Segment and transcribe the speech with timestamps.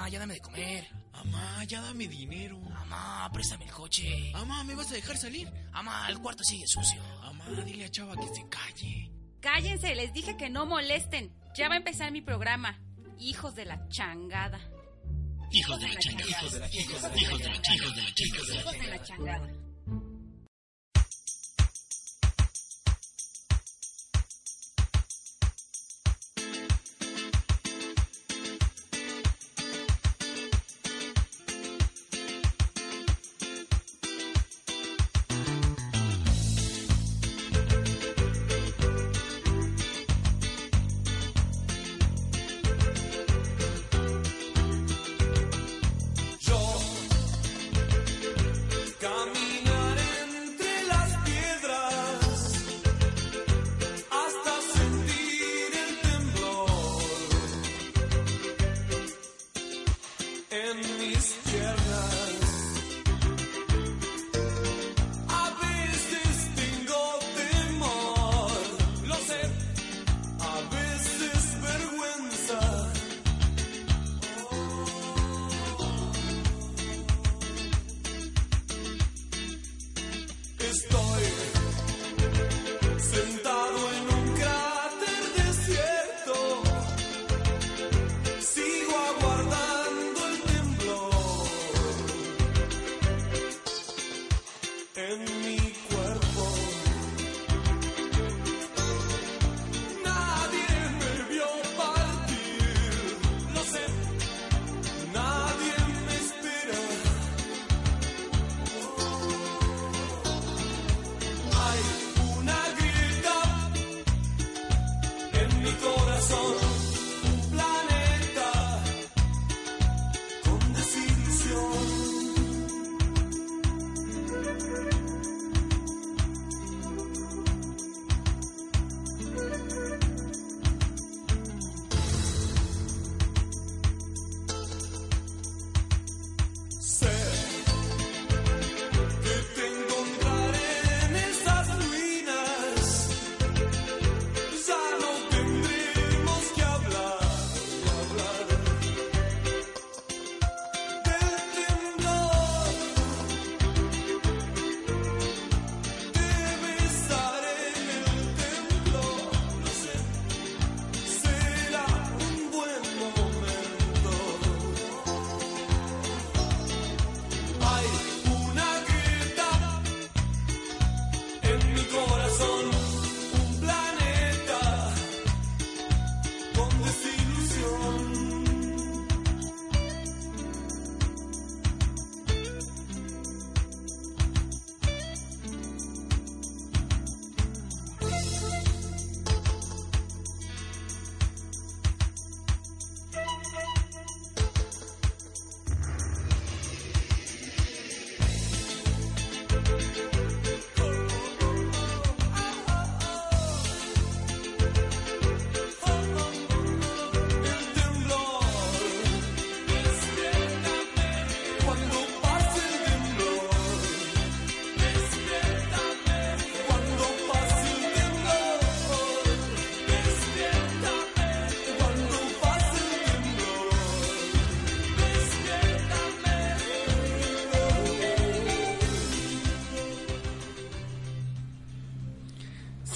[0.00, 0.88] Mamá, ya dame de comer.
[1.12, 2.58] Mamá, ya dame dinero.
[2.58, 4.30] Mamá, préstame el coche.
[4.32, 5.52] Mamá, ¿me vas a dejar salir?
[5.72, 7.02] Mamá, el cuarto sigue sucio.
[7.20, 9.10] Mamá, dile a Chava que se calle.
[9.40, 11.34] Cállense, les dije que no molesten.
[11.54, 12.80] Ya va a empezar mi programa.
[13.18, 14.58] Hijos de la changada.
[15.52, 16.30] Hijos de la changada.
[16.30, 18.02] Hijos de la changada.
[18.16, 19.52] Hijos de la changada.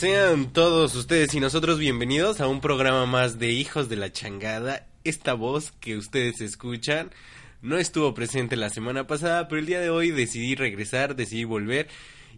[0.05, 4.87] Sean todos ustedes y nosotros bienvenidos a un programa más de Hijos de la Changada.
[5.03, 7.11] Esta voz que ustedes escuchan
[7.62, 11.89] no estuvo presente la semana pasada, pero el día de hoy decidí regresar, decidí volver.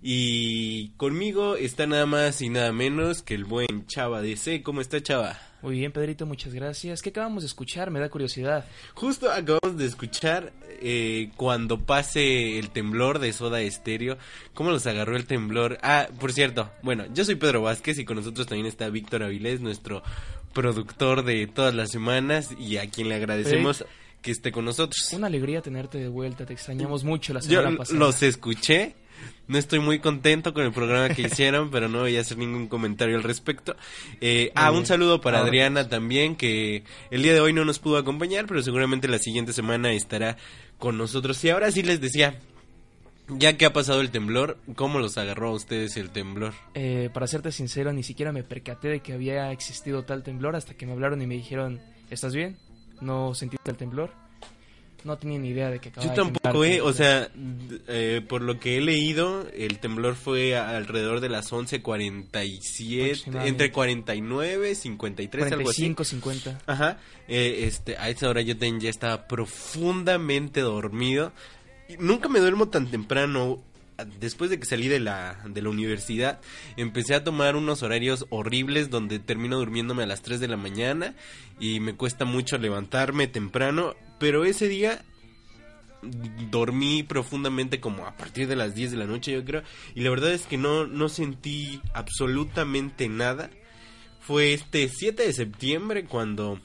[0.00, 4.62] Y conmigo está nada más y nada menos que el buen Chava DC.
[4.62, 5.36] ¿Cómo está Chava?
[5.66, 7.02] Muy bien, Pedrito, muchas gracias.
[7.02, 7.90] ¿Qué acabamos de escuchar?
[7.90, 8.64] Me da curiosidad.
[8.94, 14.16] Justo acabamos de escuchar eh, cuando pase el temblor de Soda Estéreo.
[14.54, 15.78] ¿Cómo los agarró el temblor?
[15.82, 19.60] Ah, por cierto, bueno, yo soy Pedro Vázquez y con nosotros también está Víctor Avilés,
[19.60, 20.04] nuestro
[20.52, 23.84] productor de todas las semanas y a quien le agradecemos
[24.22, 25.12] que esté con nosotros.
[25.14, 27.98] Una alegría tenerte de vuelta, te extrañamos mucho la Yo semana pasada.
[27.98, 28.94] los escuché.
[29.48, 32.68] No estoy muy contento con el programa que hicieron, pero no voy a hacer ningún
[32.68, 33.76] comentario al respecto.
[34.20, 35.48] Eh, ah, un saludo para Ahora.
[35.48, 39.52] Adriana también, que el día de hoy no nos pudo acompañar, pero seguramente la siguiente
[39.52, 40.36] semana estará
[40.78, 41.42] con nosotros.
[41.44, 42.40] Y ahora sí les decía,
[43.28, 46.52] ya que ha pasado el temblor, ¿cómo los agarró a ustedes el temblor?
[46.74, 50.74] Eh, para serte sincero, ni siquiera me percaté de que había existido tal temblor hasta
[50.74, 51.80] que me hablaron y me dijeron,
[52.10, 52.56] ¿estás bien?
[53.00, 54.25] ¿No sentiste el temblor?
[55.06, 58.42] No tenía ni idea de que acababa Yo tampoco, eh, o sea, d- eh, por
[58.42, 63.48] lo que he leído, el temblor fue alrededor de las 11.47, Aproximadamente.
[63.48, 65.82] entre 49, 53, algo así.
[65.94, 66.58] 45, 50.
[66.66, 66.98] Ajá,
[67.28, 71.32] eh, este, a esa hora yo ya estaba profundamente dormido.
[72.00, 73.62] Nunca me duermo tan temprano.
[74.20, 76.40] Después de que salí de la, de la universidad,
[76.76, 81.14] empecé a tomar unos horarios horribles donde termino durmiéndome a las 3 de la mañana
[81.60, 83.94] y me cuesta mucho levantarme temprano.
[84.18, 85.04] Pero ese día
[86.50, 89.62] dormí profundamente como a partir de las 10 de la noche yo creo
[89.94, 93.50] y la verdad es que no, no sentí absolutamente nada
[94.20, 96.60] fue este 7 de septiembre cuando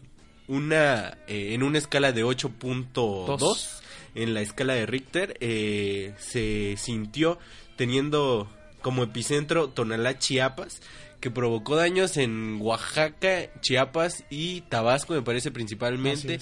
[0.48, 3.82] una eh, en una escala de 8.2 Dos.
[4.14, 7.40] en la escala de Richter eh, se sintió
[7.78, 8.48] teniendo
[8.82, 10.82] como epicentro Tonalá, Chiapas,
[11.20, 16.40] que provocó daños en Oaxaca, Chiapas y Tabasco, me parece principalmente.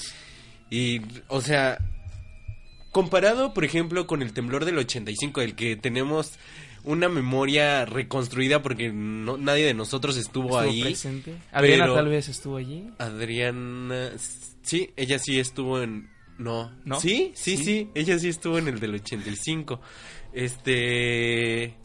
[0.69, 1.77] Y, o sea,
[2.91, 6.33] comparado, por ejemplo, con el temblor del 85, del que tenemos
[6.83, 10.81] una memoria reconstruida porque no, nadie de nosotros estuvo, Estuvo ahí.
[10.81, 11.35] presente.
[11.51, 12.89] Adriana pero- tal vez estuvo allí.
[12.97, 14.11] Adriana,
[14.61, 16.09] sí, ella sí estuvo en...
[16.37, 16.99] No, ¿No?
[17.01, 17.33] ¿Sí?
[17.35, 17.89] sí, sí, Sí.
[17.95, 19.81] ella sí estuvo en el del 85.
[20.33, 21.75] Este...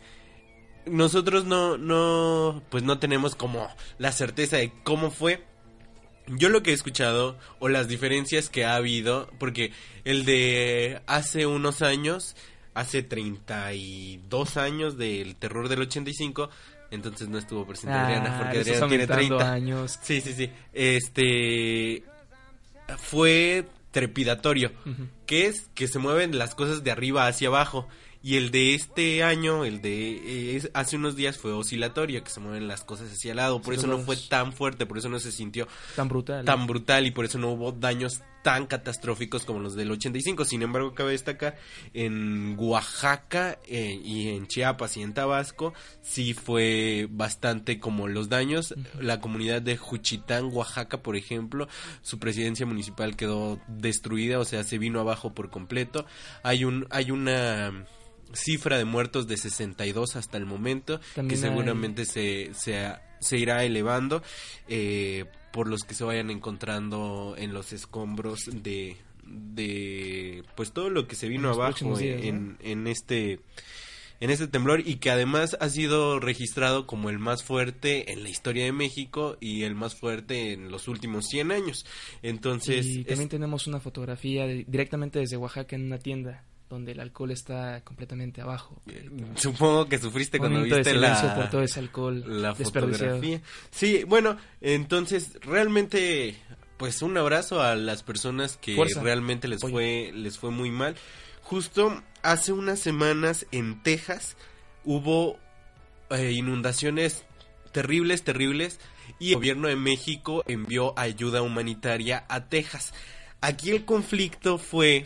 [0.87, 3.67] Nosotros no, no, pues no tenemos como
[3.99, 5.43] la certeza de cómo fue.
[6.27, 9.73] Yo lo que he escuchado, o las diferencias que ha habido, porque
[10.05, 12.35] el de hace unos años,
[12.73, 16.49] hace 32 años del terror del 85,
[16.91, 19.53] entonces no estuvo presente Adriana, porque Ah, estás Adriana tiene aumentando 30.
[19.53, 19.99] años.
[20.03, 20.51] Sí, sí, sí.
[20.73, 22.05] Este
[22.99, 24.73] fue trepidatorio,
[25.27, 27.89] que es que se mueven las cosas de arriba hacia abajo.
[28.27, 32.31] Y el de este año, el de eh, es- hace unos días fue oscilatorio, que
[32.31, 33.61] se mueven las cosas hacia el lado.
[33.61, 36.43] Por Sí, eso no fue tan fuerte, por eso no se sintió Tan brutal.
[36.45, 40.47] tan brutal y por eso no hubo daños tan catastróficos como los del 85.
[40.47, 41.57] Sin embargo, cabe destacar
[41.93, 48.75] en Oaxaca eh, y en Chiapas y en Tabasco sí fue bastante como los daños.
[49.01, 51.69] La comunidad de Juchitán, Oaxaca, por ejemplo,
[52.03, 56.07] su presidencia municipal quedó destruida, o sea, se vino abajo por completo.
[56.43, 57.87] Hay un hay una
[58.35, 63.39] cifra de muertos de 62 hasta el momento, También que hay- seguramente se, se, se
[63.39, 64.23] irá elevando
[64.69, 71.07] eh, por los que se vayan encontrando en los escombros de, de pues todo lo
[71.07, 72.25] que se vino abajo próximos días, ¿no?
[72.29, 73.41] en, en este
[74.21, 78.31] en este temblor y que además ha sido registrado como el más fuerte en la
[78.31, 81.85] historia de México y el más fuerte en los últimos 100 años.
[82.23, 86.45] Entonces, y es- también tenemos una fotografía de- directamente desde Oaxaca en una tienda
[86.75, 88.81] donde el alcohol está completamente abajo.
[89.37, 93.41] supongo que sufriste cuando viste la por todo ese alcohol la fotografía.
[93.71, 96.37] Sí, bueno, entonces realmente
[96.77, 99.03] pues un abrazo a las personas que Fuerza.
[99.03, 100.97] realmente les fue les fue muy mal.
[101.43, 104.37] Justo hace unas semanas en Texas
[104.85, 105.39] hubo
[106.11, 107.25] eh, inundaciones
[107.73, 108.81] terribles, terribles
[109.19, 112.93] y el gobierno de México envió ayuda humanitaria a Texas.
[113.41, 115.05] Aquí el conflicto fue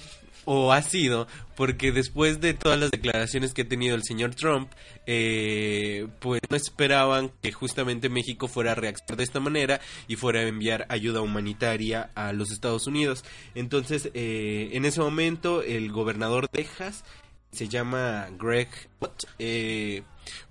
[0.51, 1.27] o ha sido
[1.57, 4.73] porque después de todas las declaraciones que ha tenido el señor Trump,
[5.07, 10.41] eh, pues no esperaban que justamente México fuera a reaccionar de esta manera y fuera
[10.41, 13.27] a enviar ayuda humanitaria a los Estados Unidos.
[13.55, 17.05] Entonces, eh, en ese momento, el gobernador de Texas
[17.53, 18.69] se llama Greg
[19.03, 20.03] Abbott, eh,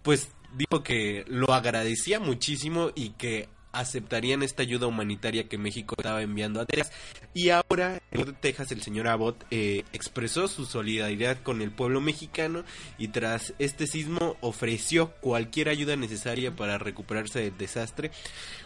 [0.03, 3.49] pues dijo que lo agradecía muchísimo y que
[3.79, 6.91] aceptarían esta ayuda humanitaria que México estaba enviando a Texas.
[7.33, 12.01] Y ahora, el de Texas, el señor Abbott, eh, expresó su solidaridad con el pueblo
[12.01, 12.63] mexicano
[12.97, 18.11] y tras este sismo ofreció cualquier ayuda necesaria para recuperarse del desastre.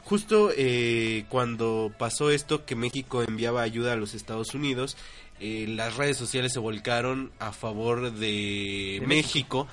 [0.03, 4.96] Justo eh, cuando pasó esto, que México enviaba ayuda a los Estados Unidos,
[5.39, 9.68] eh, las redes sociales se volcaron a favor de, De México.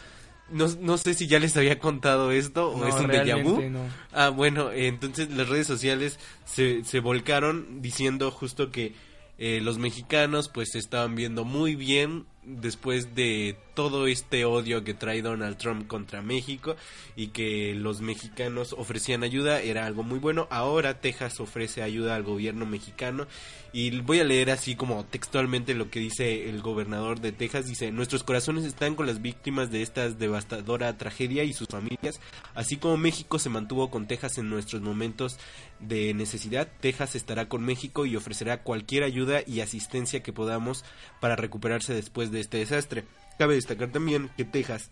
[0.50, 3.60] No, no sé si ya les había contado esto o No, es un déjà vu.
[3.70, 3.80] no.
[4.12, 8.94] Ah, bueno, entonces las redes sociales se, se volcaron diciendo justo que
[9.38, 14.94] eh, los mexicanos pues se estaban viendo muy bien después de todo este odio que
[14.94, 16.76] trae Donald Trump contra México
[17.14, 20.48] y que los mexicanos ofrecían ayuda, era algo muy bueno.
[20.50, 23.26] Ahora Texas ofrece ayuda al gobierno mexicano
[23.72, 27.66] y voy a leer así como textualmente lo que dice el gobernador de Texas.
[27.66, 32.20] Dice, nuestros corazones están con las víctimas de esta devastadora tragedia y sus familias,
[32.54, 35.38] así como México se mantuvo con Texas en nuestros momentos
[35.80, 36.68] de necesidad.
[36.80, 40.84] Texas estará con México y ofrecerá cualquier ayuda y asistencia que podamos
[41.20, 43.04] para recuperarse después de este desastre.
[43.38, 44.90] Cabe destacar también que Texas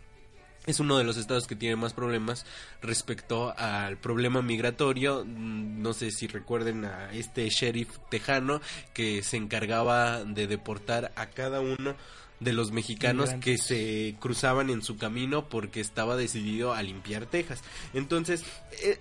[0.66, 2.44] es uno de los estados que tiene más problemas
[2.82, 5.24] respecto al problema migratorio.
[5.24, 8.60] Mm, No sé si recuerden a este sheriff tejano
[8.92, 11.94] que se encargaba de deportar a cada uno
[12.40, 17.62] de los mexicanos que se cruzaban en su camino porque estaba decidido a limpiar Texas.
[17.94, 18.44] Entonces,
[18.82, 18.98] eh,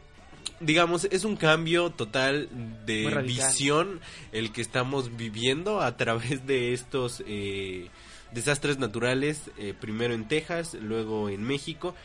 [0.60, 2.48] digamos, es un cambio total
[2.86, 4.00] de visión
[4.32, 7.90] el que estamos viviendo a través de estos eh,
[8.36, 11.96] desastres naturales, eh, primero en Texas, luego en México.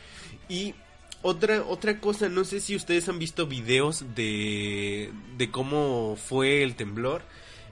[0.49, 0.75] Y
[1.21, 6.75] otra, otra cosa, no sé si ustedes han visto videos de, de cómo fue el
[6.77, 7.23] temblor.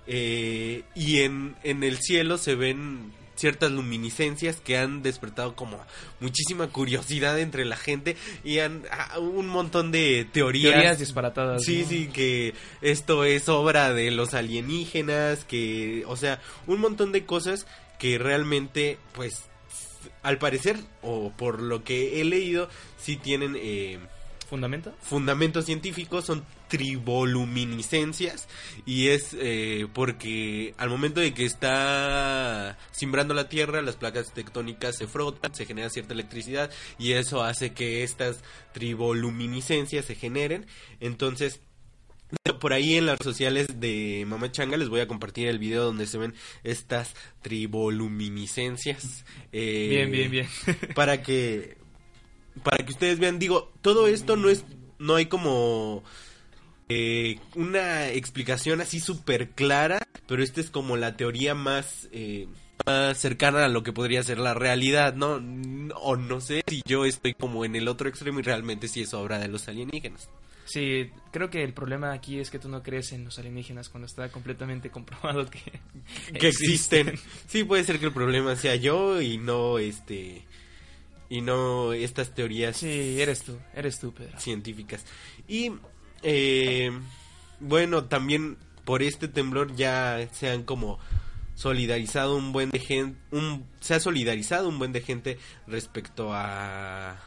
[0.07, 5.79] eh, y en, en el cielo se ven ciertas luminiscencias que han despertado como
[6.21, 11.63] muchísima curiosidad entre la gente y han ah, un montón de teorías, Teorías disparatadas.
[11.65, 11.89] Sí, ¿no?
[11.89, 17.67] sí, que esto es obra de los alienígenas, que, o sea, un montón de cosas
[17.99, 19.45] que realmente, pues,
[20.23, 23.99] al parecer, o por lo que he leído, sí tienen eh,
[24.49, 24.95] ¿Fundamento?
[25.03, 28.49] fundamentos científicos, son triboluminiscencias,
[28.87, 34.97] y es eh, porque al momento de que está simbrando la Tierra, las placas tectónicas
[34.97, 40.67] se frotan, se genera cierta electricidad, y eso hace que estas triboluminiscencias se generen,
[41.01, 41.61] entonces...
[42.61, 45.85] Por ahí en las redes sociales de Mamá Changa les voy a compartir el video
[45.85, 49.25] donde se ven estas triboluminiscencias.
[49.53, 50.49] eh, Bien, bien, bien.
[50.95, 51.77] Para que
[52.63, 54.65] para que ustedes vean, digo, todo esto no es
[54.99, 56.03] no hay como
[56.89, 62.49] eh, una explicación así súper clara, pero esta es como la teoría más eh,
[62.87, 65.41] más cercana a lo que podría ser la realidad, ¿no?
[66.01, 69.15] O no sé si yo estoy como en el otro extremo y realmente sí es
[69.15, 70.29] obra de los alienígenas.
[70.69, 74.07] Sí, creo que el problema aquí es que tú no crees en los alienígenas cuando
[74.07, 75.81] está completamente comprobado que,
[76.39, 77.19] que existen.
[77.47, 80.45] Sí, puede ser que el problema sea yo y no este
[81.31, 84.39] y no estas teorías Sí, eres tú, eres tú, Pedro.
[84.39, 85.05] científicas.
[85.47, 85.73] Y
[86.23, 86.91] eh,
[87.61, 90.99] bueno, también por este temblor ya se han como
[91.55, 97.21] solidarizado un buen de gente, un, se ha solidarizado un buen de gente respecto a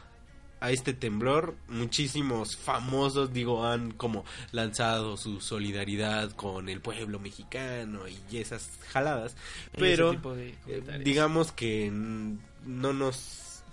[0.62, 8.02] a este temblor, muchísimos famosos, digo, han como lanzado su solidaridad con el pueblo mexicano
[8.06, 9.34] y esas jaladas,
[9.76, 10.54] pero eh,
[11.02, 13.64] digamos que no nos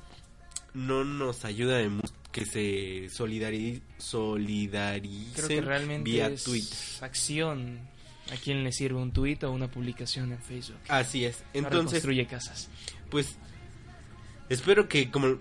[0.74, 1.92] no nos ayuda de
[2.32, 6.78] que se solidari solidaricen Creo que realmente vía es Twitter.
[7.02, 7.88] acción.
[8.32, 10.80] ¿A quién le sirve un tuit o una publicación en Facebook?
[10.88, 11.44] Así es.
[11.54, 12.70] Entonces, reconstruye casas.
[13.10, 13.38] pues
[14.50, 15.38] espero que como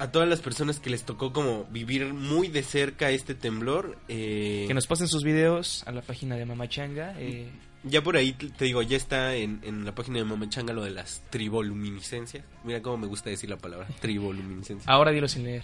[0.00, 4.64] a todas las personas que les tocó como vivir muy de cerca este temblor, eh,
[4.66, 7.14] Que nos pasen sus videos a la página de Mamachanga.
[7.18, 7.48] Eh,
[7.84, 10.90] ya por ahí te digo, ya está en, en la página de Mamachanga lo de
[10.90, 12.44] las triboluminiscencias.
[12.64, 14.88] Mira cómo me gusta decir la palabra, triboluminiscencias.
[14.88, 15.62] ahora dilo sin leer.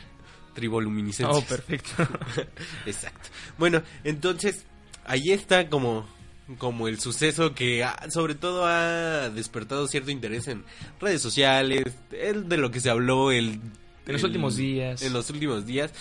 [0.55, 1.37] Triboluminiscencias.
[1.45, 1.91] Oh, perfecto.
[2.87, 3.29] Exacto.
[3.59, 4.65] Bueno, entonces
[5.05, 6.07] ahí está como
[6.59, 10.63] como el suceso que ha- sobre todo ha despertado cierto interés en
[11.01, 13.61] redes sociales, el de lo que se habló el
[14.07, 15.03] En los últimos días.
[15.03, 15.93] En los últimos días.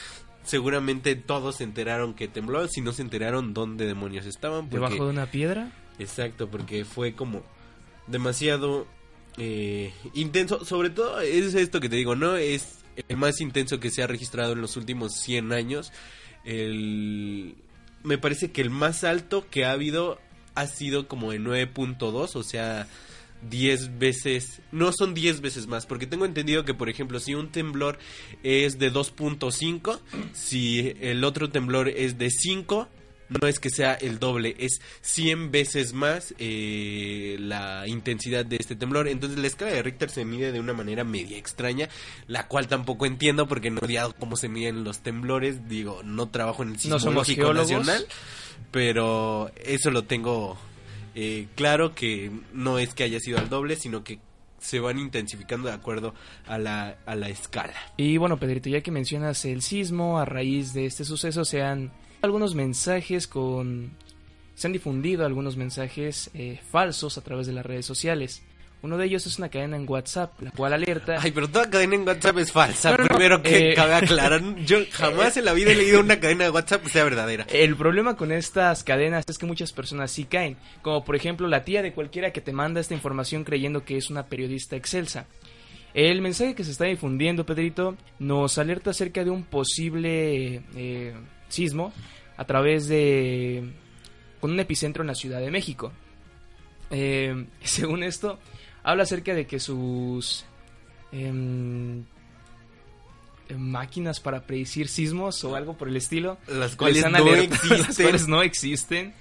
[0.43, 4.69] Seguramente todos se enteraron que tembló, si no se enteraron dónde demonios estaban.
[4.69, 5.71] porque- Debajo de una piedra.
[5.97, 7.41] Exacto, porque fue como
[8.07, 8.85] demasiado
[9.37, 10.63] eh, intenso.
[10.63, 12.35] Sobre todo es esto que te digo, ¿no?
[12.37, 15.91] Es el más intenso que se ha registrado en los últimos 100 años.
[16.45, 17.55] El,
[18.03, 20.19] me parece que el más alto que ha habido
[20.53, 22.87] ha sido como de 9.2, o sea,
[23.49, 27.51] 10 veces, no son 10 veces más, porque tengo entendido que, por ejemplo, si un
[27.51, 27.97] temblor
[28.43, 29.99] es de 2.5,
[30.33, 32.87] si el otro temblor es de 5,
[33.29, 38.75] no es que sea el doble, es 100 veces más eh, la intensidad de este
[38.75, 39.07] temblor.
[39.07, 41.89] Entonces la escala de Richter se mide de una manera media extraña,
[42.27, 45.67] la cual tampoco entiendo porque no he odiado cómo se miden los temblores.
[45.67, 47.71] Digo, no trabajo en el No somos Sismológico geólogos.
[47.71, 48.07] Nacional,
[48.71, 50.57] pero eso lo tengo
[51.15, 54.19] eh, claro que no es que haya sido al doble, sino que
[54.59, 56.13] se van intensificando de acuerdo
[56.47, 57.73] a la, a la escala.
[57.97, 61.91] Y bueno, Pedrito, ya que mencionas el sismo, a raíz de este suceso se han
[62.21, 63.91] algunos mensajes con...
[64.55, 68.41] Se han difundido algunos mensajes eh, falsos a través de las redes sociales.
[68.85, 71.17] Uno de ellos es una cadena en WhatsApp, la cual alerta...
[71.19, 72.91] Ay, pero toda cadena en WhatsApp es falsa.
[72.91, 76.01] No, no, no, Primero que eh, cabe aclarar, yo jamás en la vida he leído
[76.01, 77.47] una cadena de WhatsApp que sea verdadera.
[77.49, 81.63] El problema con estas cadenas es que muchas personas sí caen, como por ejemplo la
[81.63, 85.25] tía de cualquiera que te manda esta información creyendo que es una periodista excelsa.
[85.95, 91.15] El mensaje que se está difundiendo, Pedrito, nos alerta acerca de un posible eh,
[91.47, 91.91] sismo
[92.37, 93.63] a través de...
[94.39, 95.91] con un epicentro en la Ciudad de México.
[96.91, 98.39] Eh, según esto,
[98.85, 100.45] habla acerca de que sus
[101.11, 102.05] em,
[103.57, 108.05] máquinas para predecir sismos o algo por el estilo Las cuales no las existen.
[108.05, 109.13] cuales no existen.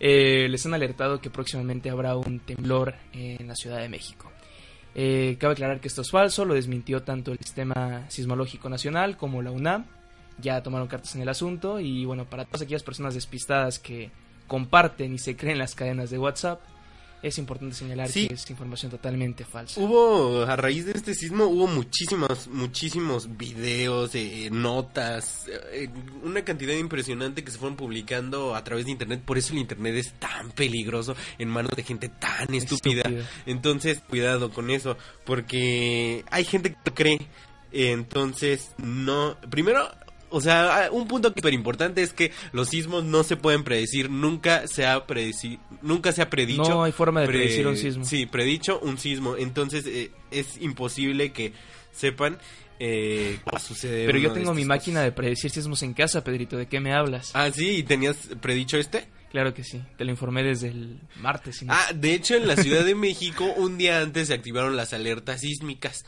[0.00, 4.30] Eh, les han alertado que próximamente habrá un temblor en la Ciudad de México.
[4.94, 9.42] Eh, cabe aclarar que esto es falso, lo desmintió tanto el Sistema Sismológico Nacional como
[9.42, 9.84] la UNAM.
[10.40, 14.12] Ya tomaron cartas en el asunto y bueno, para todas aquellas personas despistadas que
[14.46, 16.60] comparten y se creen las cadenas de WhatsApp,
[17.22, 18.28] es importante señalar Sí.
[18.28, 19.80] que es información totalmente falsa.
[19.80, 25.88] Hubo, a raíz de este sismo, hubo muchísimos, muchísimos videos, eh, notas, eh,
[26.22, 29.22] una cantidad impresionante que se fueron publicando a través de internet.
[29.24, 33.02] Por eso el internet es tan peligroso en manos de gente tan estúpida.
[33.02, 33.24] Estúpido.
[33.46, 37.20] Entonces, cuidado con eso, porque hay gente que lo cree.
[37.72, 39.36] Entonces, no.
[39.50, 39.88] Primero,
[40.30, 44.10] o sea, un punto súper importante es que los sismos no se pueden predecir.
[44.10, 46.68] Nunca se ha predeci- nunca se ha predicho.
[46.68, 48.04] No hay forma de pre- predecir un sismo.
[48.04, 49.36] Sí, predicho un sismo.
[49.36, 51.52] Entonces, eh, es imposible que
[51.92, 52.38] sepan
[52.80, 54.06] eh, qué va a suceder.
[54.06, 56.56] Pero yo tengo mi máquina de predecir sismos en casa, Pedrito.
[56.56, 57.30] ¿De qué me hablas?
[57.34, 59.08] Ah, sí, ¿y tenías predicho este?
[59.32, 59.82] Claro que sí.
[59.98, 61.56] Te lo informé desde el martes.
[61.56, 64.76] si no- Ah, de hecho en la Ciudad de México un día antes se activaron
[64.76, 66.04] las alertas sísmicas.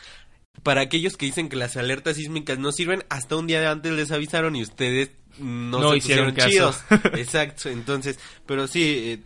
[0.62, 4.10] Para aquellos que dicen que las alertas sísmicas no sirven, hasta un día antes les
[4.10, 6.50] avisaron y ustedes no, No se hicieron caso.
[6.50, 6.84] chidos.
[7.14, 9.20] Exacto, entonces, pero sí, eh,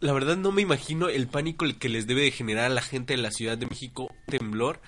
[0.00, 3.14] la verdad no me imagino el pánico que les debe de generar a la gente
[3.14, 4.80] de la Ciudad de México temblor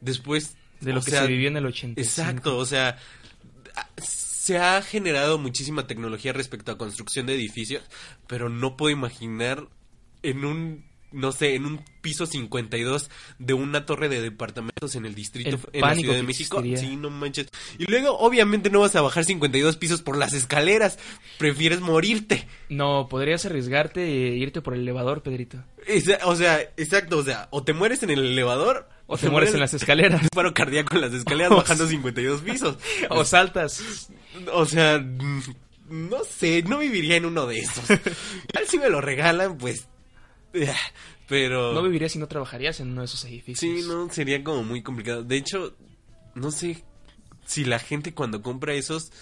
[0.00, 2.00] después de lo que sea, se vivió en el 85.
[2.00, 2.98] Exacto, o sea,
[4.02, 7.82] se ha generado muchísima tecnología respecto a construcción de edificios,
[8.26, 9.68] pero no puedo imaginar
[10.22, 15.14] en un, no sé, en un piso 52 de una torre de departamentos en el
[15.14, 16.62] distrito, El en la Ciudad de México.
[16.76, 17.48] Sí, no manches.
[17.78, 20.98] Y luego, obviamente, no vas a bajar 52 pisos por las escaleras,
[21.38, 22.46] prefieres morirte.
[22.68, 25.62] No, podrías arriesgarte e irte por el elevador, Pedrito.
[25.86, 29.52] Esa- o sea, exacto, o sea, o te mueres en el elevador, O te mueres
[29.54, 30.22] en las escaleras.
[30.22, 32.76] Un paro cardíaco en las escaleras bajando sea- 52 pisos.
[33.10, 34.08] o saltas.
[34.52, 35.42] O sea, mm,
[35.88, 37.84] no sé, no viviría en uno de esos.
[38.52, 39.88] Tal si me lo regalan, pues.
[41.28, 41.72] Pero.
[41.72, 43.60] No vivirías y no trabajarías en uno de esos edificios.
[43.60, 45.22] Sí, no, sería como muy complicado.
[45.22, 45.76] De hecho,
[46.34, 46.84] no sé
[47.46, 49.12] si la gente cuando compra esos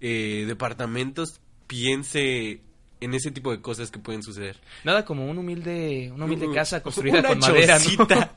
[0.00, 2.60] eh, departamentos piense
[3.00, 4.60] en ese tipo de cosas que pueden suceder.
[4.84, 7.84] Nada como un humilde, una humilde Uh, casa construida una con madera, ¿no?
[7.84, 8.32] chocita.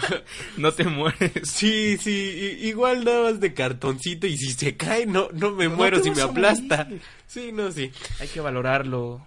[0.56, 1.32] no te mueres.
[1.44, 5.76] Sí, sí, igual nada más de cartoncito y si se cae no, no me No
[5.76, 6.88] muero si me aplasta.
[7.26, 7.90] Sí, no, sí.
[8.20, 9.26] Hay que valorarlo.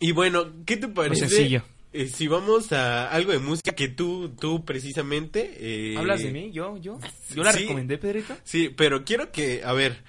[0.00, 1.28] Y bueno, ¿qué te parece?
[1.28, 1.62] sencillo.
[1.92, 5.54] Eh, si vamos a algo de música que tú, tú precisamente...
[5.58, 6.50] eh, ¿Hablas de mí?
[6.52, 6.76] ¿Yo?
[6.78, 6.98] ¿Yo?
[7.34, 7.60] ¿Yo la sí.
[7.62, 8.36] recomendé, Pedrito?
[8.44, 10.02] Sí, pero quiero que, a ver,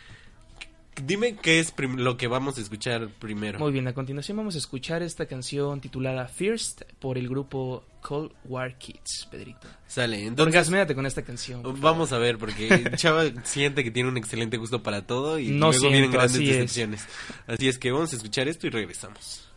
[1.05, 3.59] dime qué es lo que vamos a escuchar primero.
[3.59, 8.31] Muy bien, a continuación vamos a escuchar esta canción titulada First por el grupo Cold
[8.45, 9.67] War Kids, Pedrito.
[9.87, 11.61] Sale, entonces Orgasméate con esta canción.
[11.61, 11.79] favor.
[11.79, 15.71] vamos a ver, porque Chava siente que tiene un excelente gusto para todo y No
[15.71, 16.55] luego vienen grandes así es.
[16.57, 17.05] decepciones.
[17.47, 19.48] Así es que vamos a escuchar esto y regresamos.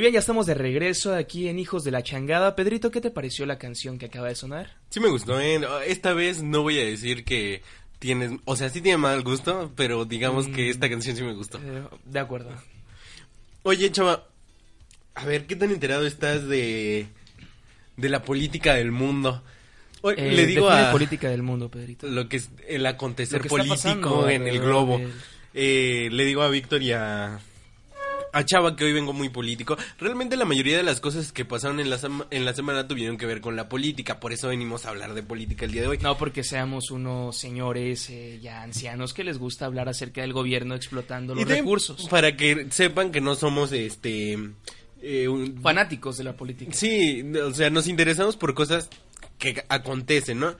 [0.00, 2.56] Muy bien, ya estamos de regreso aquí en Hijos de la Changada.
[2.56, 4.78] Pedrito, ¿qué te pareció la canción que acaba de sonar?
[4.88, 5.60] Sí me gustó, ¿eh?
[5.86, 7.60] Esta vez no voy a decir que
[7.98, 8.32] tienes...
[8.46, 10.70] O sea, sí tiene mal gusto, pero digamos que Mm.
[10.70, 11.58] esta canción sí me gustó.
[11.58, 12.48] Eh, de acuerdo.
[13.62, 14.26] Oye, chava,
[15.16, 17.06] a ver, ¿qué tan enterado estás de...
[17.98, 19.42] de la política del mundo?
[20.00, 20.92] Oye, Eh, le digo a...
[20.92, 22.06] política del mundo, Pedrito.
[22.06, 24.98] lo que es el acontecer político pasando en el globo.
[25.52, 27.38] Eh, le digo a Víctor y a,
[28.32, 29.76] a Chava que hoy vengo muy político.
[29.98, 31.98] Realmente la mayoría de las cosas que pasaron en la,
[32.30, 34.20] en la semana tuvieron que ver con la política.
[34.20, 35.98] Por eso venimos a hablar de política el día de hoy.
[35.98, 40.74] No porque seamos unos señores eh, ya ancianos que les gusta hablar acerca del gobierno
[40.74, 42.08] explotando los Y también recursos.
[42.08, 44.38] Para que sepan que no somos este...
[45.02, 46.72] eh, un- Fanáticos de la política.
[46.72, 48.88] Sí, o sea, nos interesamos por cosas
[49.38, 50.54] que acontecen, ¿no?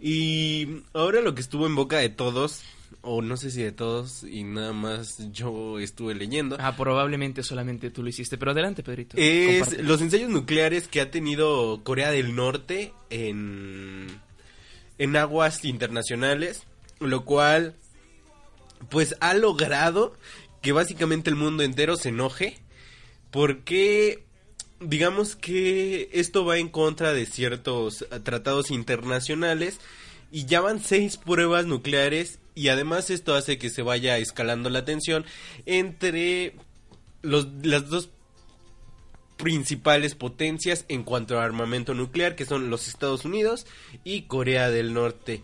[0.00, 2.62] Y ahora lo que estuvo en boca de todos,
[3.00, 7.90] o no sé si de todos, y nada más yo estuve leyendo, Ah, probablemente solamente
[7.90, 9.16] tú lo hiciste, pero adelante, Pedrito.
[9.16, 14.06] es los ensayos nucleares que ha tenido Corea del Norte en,
[14.98, 16.64] en aguas internacionales,
[17.00, 17.74] lo cual
[18.90, 20.14] pues ha logrado
[20.60, 22.58] que básicamente el mundo entero se enoje
[23.30, 24.24] porque
[24.80, 29.78] digamos que esto va en contra de ciertos tratados internacionales
[30.32, 34.84] y ya van seis pruebas nucleares y además esto hace que se vaya escalando la
[34.84, 35.24] tensión
[35.66, 36.56] entre
[37.20, 38.08] los, las dos
[39.36, 43.66] principales potencias en cuanto a armamento nuclear, que son los Estados Unidos
[44.04, 45.42] y Corea del Norte.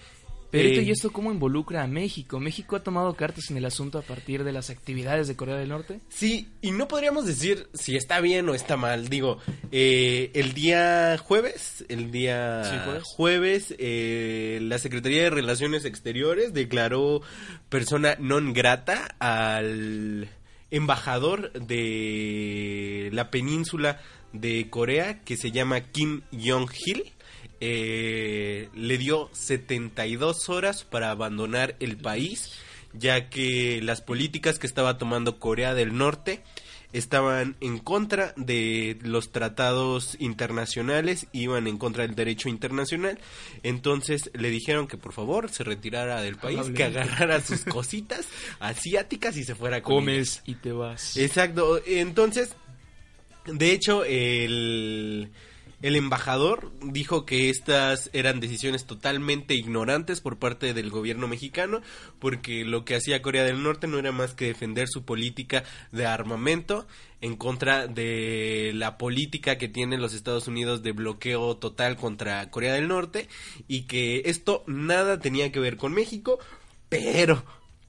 [0.51, 2.41] Pedrito, Eh, ¿y esto cómo involucra a México?
[2.41, 5.69] ¿México ha tomado cartas en el asunto a partir de las actividades de Corea del
[5.69, 6.01] Norte?
[6.09, 9.09] Sí, y no podríamos decir si está bien o está mal.
[9.11, 9.39] Digo,
[9.73, 13.03] eh, el día jueves, el día Sí, jueves.
[13.05, 17.21] jueves, eh, la Secretaría de Relaciones Exteriores declaró
[17.69, 20.29] persona non grata al
[20.71, 24.01] embajador de la península
[24.33, 27.13] de Corea que se llama Kim Jong-il.
[27.61, 32.53] Eh, le dio 72 horas para abandonar el país
[32.93, 36.43] ya que las políticas que estaba tomando Corea del Norte
[36.93, 43.19] estaban en contra de los tratados internacionales, iban en contra del derecho internacional,
[43.63, 48.27] entonces le dijeron que por favor se retirara del país, que agarrara sus cositas
[48.61, 50.41] asiáticas y se fuera con ellas.
[50.41, 51.17] Comes y te vas.
[51.19, 52.55] Exacto, entonces,
[53.45, 55.31] de hecho, el,
[55.81, 61.83] el embajador dijo que estas eran decisiones totalmente ignorantes por parte del gobierno mexicano,
[62.19, 65.63] porque lo que hacía Corea del Norte no era más que defender su política
[65.93, 66.87] de armamento
[67.21, 72.75] en contra de la política que tienen los Estados Unidos de bloqueo total contra Corea
[72.75, 73.29] del Norte
[73.69, 76.39] y que esto nada tenía que ver con México,
[76.89, 77.45] pero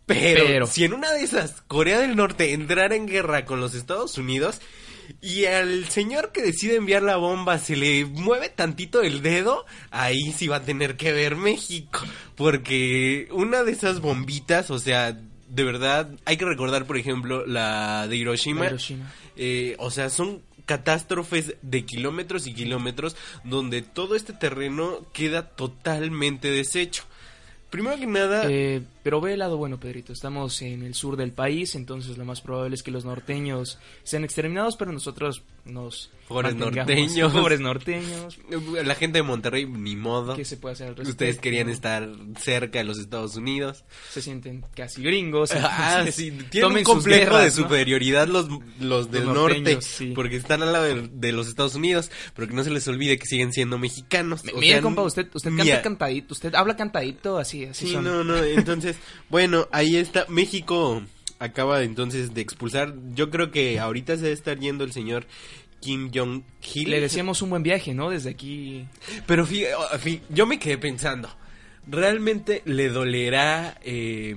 [0.05, 0.65] pero, Pero.
[0.65, 4.59] si en una de esas Corea del Norte entrara en guerra con los Estados Unidos
[5.21, 10.31] y al señor que decide enviar la bomba se le mueve tantito el dedo, ahí
[10.31, 12.01] sí va a tener que ver México.
[12.35, 15.17] Porque una de esas bombitas, o sea,
[15.49, 18.67] de verdad, hay que recordar, por ejemplo, la de Hiroshima.
[18.67, 19.11] Hiroshima.
[19.35, 26.51] Eh, o sea, son catástrofes de kilómetros y kilómetros donde todo este terreno queda totalmente
[26.51, 27.03] deshecho.
[27.71, 30.13] Primero que nada, Eh, pero ve el lado bueno, Pedrito.
[30.13, 34.23] Estamos en el sur del país, entonces lo más probable es que los norteños sean
[34.23, 37.33] exterminados, pero nosotros nos Pobres norteños.
[37.33, 38.37] Pobres norteños.
[38.85, 40.35] la gente de Monterrey, ni modo.
[40.35, 41.09] ¿Qué se puede hacer al respecto?
[41.09, 42.07] Ustedes querían estar
[42.39, 43.83] cerca de los Estados Unidos.
[44.11, 45.49] Se sienten casi gringos.
[45.81, 47.67] Ah, sí, tienen un complejo guerras, de ¿no?
[47.67, 48.47] superioridad los,
[48.79, 50.11] los del Los norte, sí.
[50.13, 53.17] porque están al lado de, de los Estados Unidos, pero que no se les olvide
[53.17, 54.43] que siguen siendo mexicanos.
[54.43, 58.03] M- O sea, compa, usted, usted canta cantadito, usted habla cantadito, así, así Sí, son.
[58.03, 58.97] no, no, entonces,
[59.29, 61.01] bueno, ahí está, México
[61.39, 65.25] acaba entonces de expulsar, yo creo que ahorita se debe estar yendo el señor
[65.79, 66.89] Kim Jong-il.
[66.89, 68.09] Le decíamos un buen viaje, ¿no?
[68.09, 68.85] Desde aquí.
[69.25, 71.29] Pero fí- oh, fí- yo me quedé pensando,
[71.87, 74.35] ¿realmente le dolerá eh,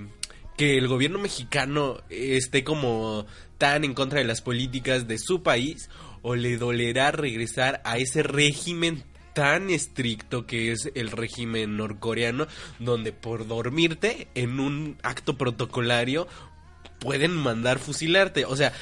[0.56, 3.26] que el gobierno mexicano esté como
[3.58, 5.90] tan en contra de las políticas de su país?
[6.24, 9.02] ¿O le dolerá regresar a ese régimen
[9.34, 12.46] tan estricto que es el régimen norcoreano,
[12.78, 16.28] donde por dormirte en un acto protocolario
[16.98, 18.44] pueden mandar fusilarte?
[18.44, 18.72] O sea,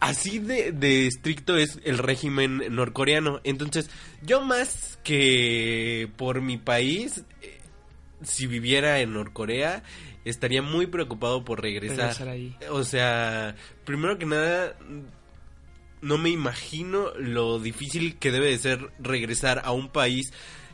[0.00, 3.40] así de, de estricto es el régimen norcoreano.
[3.44, 3.90] Entonces,
[4.22, 7.60] yo más que por mi país, eh,
[8.22, 9.82] si viviera en Norcorea,
[10.24, 11.98] estaría muy preocupado por regresar.
[11.98, 12.56] Regresar ahí.
[12.70, 14.76] O sea, primero que nada,
[16.06, 20.32] no me imagino lo difícil que debe de ser regresar a un país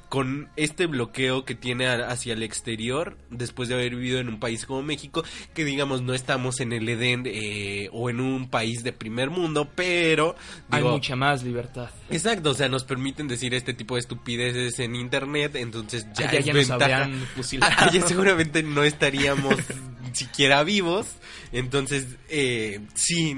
[0.08, 4.66] con este bloqueo que tiene hacia el exterior después de haber vivido en un país
[4.66, 8.92] como México, que digamos no estamos en el Edén eh, o en un país de
[8.92, 10.36] primer mundo, pero
[10.70, 11.88] Hay mucha más libertad.
[12.10, 16.32] Exacto, o sea, nos permiten decir este tipo de estupideces en internet, entonces ya, Ah,
[16.34, 17.02] ya- es ya nos ventaja.
[17.04, 17.72] habrían fusilado.
[17.78, 19.56] Ah, ya seguramente no estaríamos
[20.14, 21.06] siquiera vivos.
[21.52, 23.34] Entonces, eh, sí,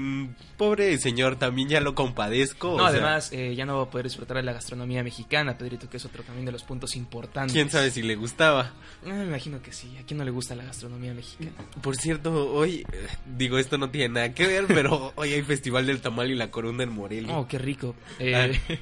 [0.57, 2.71] pobre señor, también ya lo compadezco.
[2.71, 5.89] No, sea, además, eh, ya no va a poder disfrutar de la gastronomía mexicana, Pedrito,
[5.89, 7.53] que es otro también de los puntos importantes.
[7.53, 8.73] quién sabe si le gustaba.
[9.05, 9.95] Ah, me imagino que sí.
[10.01, 11.51] ¿A quién no le gusta la gastronomía mexicana?
[11.81, 13.07] Por cierto, hoy, eh,
[13.37, 16.51] digo, esto no tiene nada que ver, pero hoy hay Festival del Tamal y la
[16.51, 17.37] Corunda en Morelia.
[17.37, 17.95] Oh, qué rico.
[18.19, 18.75] Eh, Ah,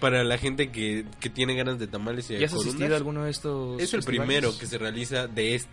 [0.00, 2.96] Para la gente que, que tiene ganas de tamales y de ¿Ya has asistido a
[2.96, 5.68] alguno de estos Es el primero que se realiza de es-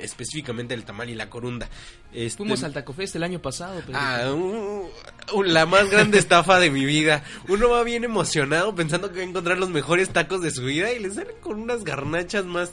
[0.00, 1.68] específicamente el tamal y la corunda.
[2.12, 3.98] Este- Fuimos al Taco Fest el año pasado, Pedrito.
[4.00, 4.88] Ah, uh,
[5.34, 7.24] uh, la más grande estafa de mi vida.
[7.48, 10.92] Uno va bien emocionado pensando que va a encontrar los mejores tacos de su vida
[10.92, 12.72] y le salen con unas garnachas más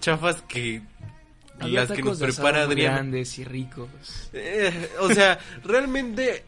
[0.00, 0.82] chafas que
[1.60, 2.94] Había las que nos prepara Adrián.
[2.94, 3.88] grandes y ricos.
[4.32, 6.44] Eh, o sea, realmente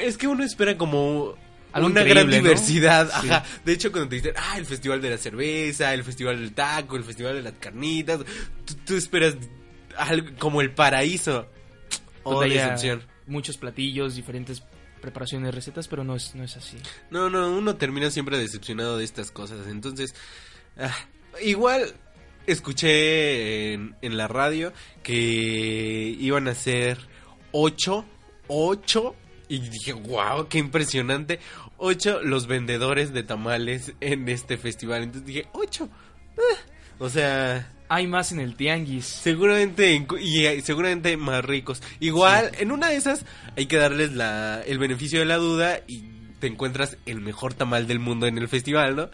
[0.00, 1.34] es que uno espera como
[1.74, 2.32] Algo una gran ¿no?
[2.32, 3.10] diversidad.
[3.20, 3.28] Sí.
[3.28, 3.44] Ajá.
[3.64, 6.96] De hecho, cuando te dicen, ah, el festival de la cerveza, el festival del taco,
[6.96, 8.20] el festival de las carnitas,
[8.64, 9.36] tú, tú esperas
[9.96, 11.48] algo como el paraíso.
[12.24, 13.02] Donde haya decepción.
[13.26, 14.62] Muchos platillos, diferentes
[15.00, 16.78] preparaciones, recetas, pero no es, no es así.
[17.10, 19.66] No, no, uno termina siempre decepcionado de estas cosas.
[19.66, 20.14] Entonces,
[20.78, 20.94] ah,
[21.42, 21.92] igual
[22.46, 26.98] escuché en, en la radio que iban a ser
[27.50, 28.04] ocho,
[28.46, 29.16] ocho,
[29.56, 31.38] y dije, wow, qué impresionante,
[31.78, 35.02] ocho los vendedores de tamales en este festival.
[35.02, 35.88] Entonces dije, ocho.
[36.38, 36.58] ah,
[36.98, 39.04] o sea, Hay más en el tianguis.
[39.04, 41.82] Seguramente, y eh, seguramente más ricos.
[42.00, 43.24] Igual, en una de esas
[43.56, 46.02] hay que darles la, el beneficio de la duda y
[46.40, 49.08] te encuentras el mejor tamal del mundo en el festival, ¿no?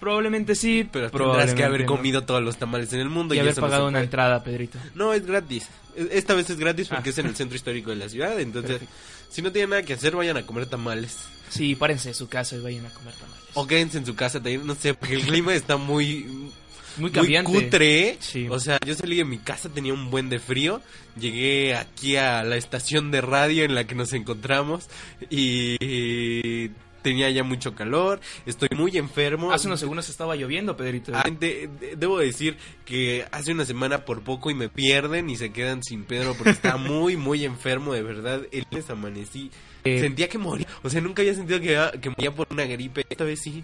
[0.00, 1.86] Probablemente sí, Pero tendrás que haber no.
[1.86, 3.34] comido todos los tamales en el mundo.
[3.34, 4.78] y haber eso no pagado una entrada, Pedrito.
[4.94, 5.68] No, es gratis.
[5.96, 7.12] E- Esta vez es gratis porque Ah.
[7.12, 8.38] es en el centro histórico de la ciudad.
[8.38, 8.94] Entonces, Perfecto.
[9.34, 11.16] Si no tienen nada que hacer, vayan a comer tamales.
[11.48, 13.44] Sí, párense de su casa y vayan a comer tamales.
[13.54, 16.52] O quédense en su casa también, no sé, porque el clima está muy,
[16.98, 17.50] Muy cambiante.
[17.50, 18.16] Muy cutre.
[18.20, 18.46] Sí.
[18.48, 20.80] O sea, yo salí de mi casa, tenía un buen de frío.
[21.18, 24.86] Llegué aquí a la estación de radio en la que nos encontramos
[25.30, 26.70] y
[27.04, 28.20] tenía ya mucho calor.
[28.46, 29.52] Estoy muy enfermo.
[29.52, 31.12] Hace unos segundos estaba lloviendo, Pedrito.
[31.14, 35.36] Ah, de- de- debo decir que hace una semana por poco y me pierden y
[35.36, 38.42] se quedan sin Pedro porque estaba muy, muy enfermo, de verdad.
[38.50, 39.52] El lunes amanecí.
[39.84, 40.66] Eh, Sentía que moría.
[40.82, 43.04] O sea, nunca había sentido que, que moría por una gripe.
[43.08, 43.62] Esta vez sí.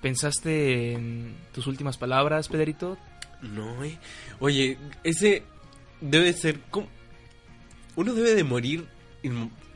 [0.00, 2.96] ¿Pensaste en tus últimas palabras, Pedrito?
[3.42, 3.98] No, eh.
[4.40, 5.42] Oye, ese
[6.00, 6.88] debe ser como...
[7.96, 8.86] Uno debe de morir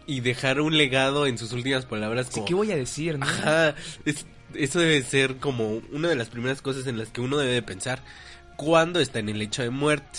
[0.06, 2.42] y, dejar un legado en sus últimas palabras Sí.
[2.46, 3.26] ¿Qué voy a decir, no?
[3.26, 7.38] Ajá, es- eso debe ser como una de las primeras cosas en las que uno
[7.38, 8.02] debe de pensar
[8.56, 10.18] cuando está en el lecho de muerte.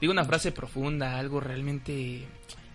[0.00, 2.26] Digo una frase profunda, algo realmente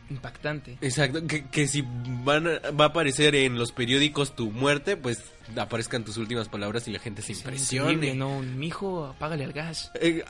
[0.09, 0.77] impactante.
[0.81, 5.19] Exacto, que, que si van a- va a aparecer en los periódicos tu muerte, pues
[5.55, 8.15] aparezcan tus últimas palabras y la gente se impresione.
[8.15, 9.91] no, mijo, apágale al gas.
[10.01, 10.23] Eh,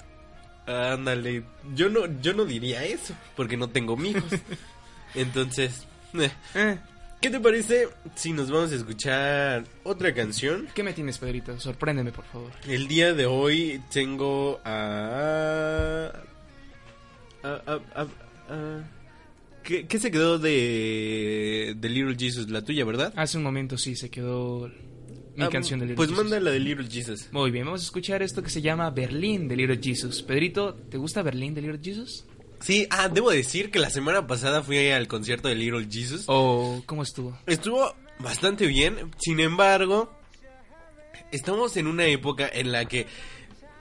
[0.68, 4.24] ándale, yo no, yo no diría eso, porque no tengo hijos.
[5.16, 5.88] Entonces,
[6.56, 6.78] eh,
[7.22, 10.68] ¿qué te parece si nos vamos a escuchar otra canción?
[10.74, 11.60] ¿Qué me tienes, Pedrito?
[11.60, 12.52] Sorpréndeme, por favor.
[12.68, 16.12] El día de hoy tengo a...
[17.44, 18.84] a, a- a- a-
[19.64, 22.50] ¿Qué, qué se quedó de, de Little Jesus?
[22.50, 23.14] La tuya, ¿verdad?
[23.16, 24.72] Hace un momento sí se quedó
[25.36, 26.24] mi Ah, canción de Little Pues Jesus.
[26.26, 27.30] manda la de Little Jesus.
[27.32, 30.24] Muy bien, vamos a escuchar esto que se llama Berlín de Little Jesus.
[30.24, 32.26] Pedrito, ¿te gusta Berlín de Little Jesus?
[32.62, 36.26] Sí, ah, debo decir que la semana pasada fui al concierto de Little Jesus.
[36.28, 37.38] ¿O cómo estuvo?
[37.48, 40.14] Estuvo bastante bien, sin embargo,
[41.32, 43.08] estamos en una época en la que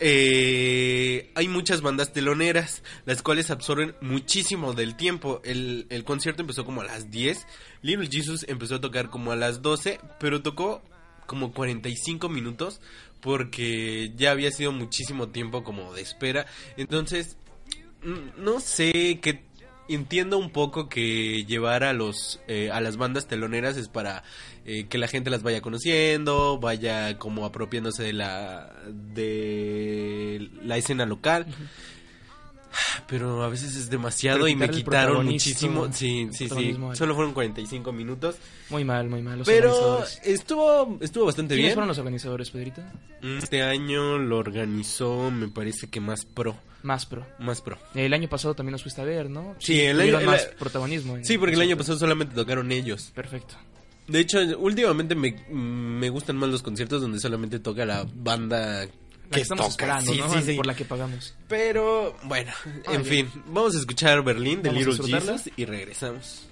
[0.00, 5.42] eh, hay muchas bandas teloneras, las cuales absorben muchísimo del tiempo.
[5.44, 7.46] El, el concierto empezó como a las 10,
[7.82, 10.82] Little Jesus empezó a tocar como a las 12, pero tocó
[11.26, 12.80] como 45 minutos
[13.20, 16.46] porque ya había sido muchísimo tiempo como de espera.
[16.76, 17.36] Entonces,
[18.02, 19.42] no sé qué
[19.88, 24.22] entiendo un poco que llevar a los eh, a las bandas teloneras es para
[24.64, 31.06] eh, que la gente las vaya conociendo vaya como apropiándose de la de la escena
[31.06, 31.46] local
[33.06, 35.92] pero a veces es demasiado y me quitaron muchísimo.
[35.92, 36.76] Sí, sí, sí.
[36.94, 38.36] Solo fueron 45 minutos.
[38.68, 39.38] Muy mal, muy mal.
[39.38, 41.56] Los pero estuvo estuvo bastante ¿Quiénes bien.
[41.56, 42.82] ¿Quiénes fueron los organizadores, Pedrito?
[43.22, 46.56] Mm, este año lo organizó, me parece que más pro.
[46.82, 47.26] Más pro.
[47.38, 47.78] Más pro.
[47.94, 49.54] El año pasado también nos fuiste a ver, ¿no?
[49.58, 51.18] Sí, sí el año más protagonismo.
[51.22, 53.12] Sí, porque el año pasado solamente tocaron ellos.
[53.14, 53.56] Perfecto.
[54.08, 58.88] De hecho, últimamente me, me gustan más los conciertos donde solamente toca la banda
[59.30, 60.00] que estamos toca.
[60.56, 61.34] Por la que pagamos.
[61.48, 62.52] Pero, bueno,
[62.86, 63.30] en fin.
[63.46, 66.50] Vamos a escuchar Berlín de vamos Little Jesus y regresamos.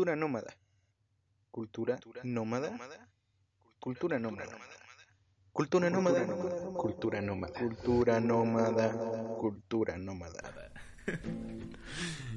[0.00, 0.54] Cultura nómada.
[1.50, 2.70] Cultura nómada.
[3.78, 4.46] Cultura nómada.
[5.52, 6.24] Cultura nómada.
[6.72, 7.58] Cultura nómada.
[7.60, 8.92] Cultura nómada.
[9.38, 10.72] Cultura nómada.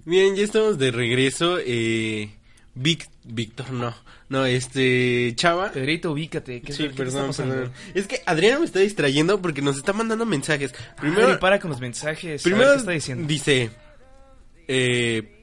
[0.04, 1.58] Bien, ya estamos de regreso.
[1.66, 2.36] Eh,
[2.76, 3.96] Vic- Víctor, no.
[4.28, 5.32] No, este.
[5.38, 5.72] Chava.
[5.72, 6.62] Pedrito, ubícate.
[6.62, 7.32] ¿qué es Sí, qué perdón.
[7.94, 10.74] Es que Adriana me está distrayendo porque nos está mandando mensajes.
[11.00, 12.44] Primero, Primero, para con los mensajes.
[12.44, 13.26] ver primero ¿Qué está diciendo?
[13.26, 13.72] dice.
[14.68, 15.40] Eh,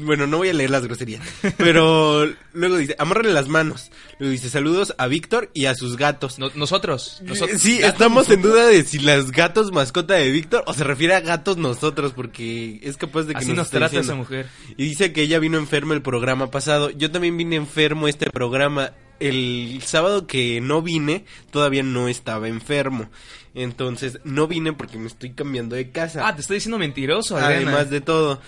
[0.00, 1.22] bueno, no voy a leer las groserías.
[1.56, 3.90] Pero luego dice: Amárrale las manos.
[4.18, 6.38] Luego dice: Saludos a Víctor y a sus gatos.
[6.38, 7.20] No- nosotros.
[7.24, 11.14] nosotros sí, estamos en duda de si las gatos mascota de Víctor o se refiere
[11.14, 14.12] a gatos nosotros, porque es capaz de que Así nos, nos trata diciendo.
[14.12, 14.46] esa mujer.
[14.76, 16.90] Y dice que ella vino enferma el programa pasado.
[16.90, 18.92] Yo también vine enfermo este programa.
[19.20, 23.08] El sábado que no vine, todavía no estaba enfermo.
[23.54, 26.26] Entonces, no vine porque me estoy cambiando de casa.
[26.26, 27.70] Ah, te estoy diciendo mentiroso, Adriana.
[27.70, 28.40] Además de todo.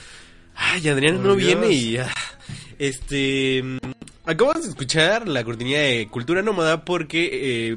[0.55, 1.61] Ay, Adrián no Dios.
[1.61, 1.97] viene y...
[1.97, 2.13] ah,
[2.79, 3.63] este...
[4.27, 7.29] Acabamos de escuchar la cortinilla de Cultura Nómada porque
[7.73, 7.77] eh,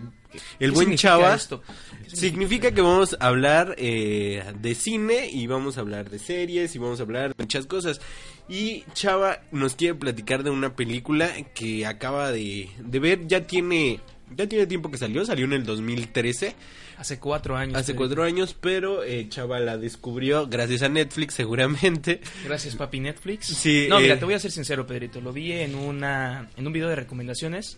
[0.60, 1.36] el ¿Qué buen Chava...
[1.36, 1.62] esto?
[2.10, 6.74] ¿Qué Significa que vamos a hablar eh, de cine y vamos a hablar de series
[6.74, 8.00] y vamos a hablar de muchas cosas.
[8.48, 14.00] Y Chava nos quiere platicar de una película que acaba de, de ver, ya tiene,
[14.34, 16.56] ya tiene tiempo que salió, salió en el 2013,
[16.98, 17.78] Hace cuatro años.
[17.78, 22.22] hace cuatro años, pero eh, Chava la descubrió gracias a Netflix seguramente.
[22.44, 23.46] Gracias, papi Netflix.
[23.48, 25.22] Sí, No, mira, eh, te voy a ser sincero, Pedrito.
[25.22, 27.78] Lo vi en una en un video de recomendaciones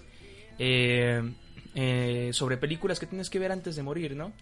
[0.57, 1.22] eh,
[1.76, 4.34] eh, sobre películas que tienes que ver antes de morir, ¿no?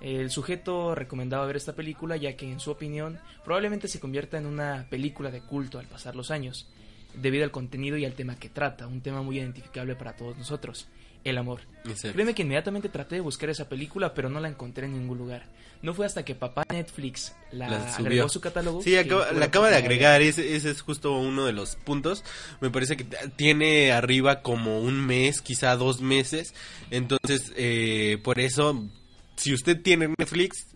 [0.00, 4.46] El sujeto recomendaba ver esta película ya que, en su opinión, probablemente se convierta en
[4.46, 6.68] una película de culto al pasar los años,
[7.14, 10.86] debido al contenido y al tema que trata, un tema muy identificable para todos nosotros,
[11.24, 11.60] el amor.
[11.84, 12.14] Exacto.
[12.14, 15.44] Créeme que inmediatamente traté de buscar esa película, pero no la encontré en ningún lugar.
[15.80, 18.82] No fue hasta que papá Netflix la, La agregó a su catálogo.
[18.82, 22.24] Sí, acaba, la acaba de agregar, ese, ese es justo uno de los puntos.
[22.60, 23.04] Me parece que
[23.36, 26.52] tiene arriba como un mes, quizá dos meses.
[26.90, 28.88] Entonces, eh, por eso,
[29.36, 30.66] si usted tiene Netflix,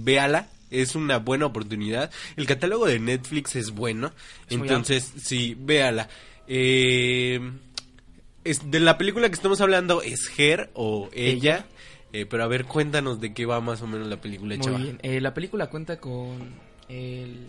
[0.00, 0.48] véala.
[0.70, 2.10] Es una buena oportunidad.
[2.36, 4.12] El catálogo de Netflix es bueno.
[4.48, 6.08] Es entonces, sí, véala.
[6.48, 7.38] Eh,
[8.44, 11.66] es, de la película que estamos hablando es Her o Ella.
[12.12, 14.78] Eh, pero a ver, cuéntanos de qué va más o menos la película, Muy chava.
[14.78, 14.98] bien.
[15.02, 16.54] Eh, la película cuenta con
[16.88, 17.48] el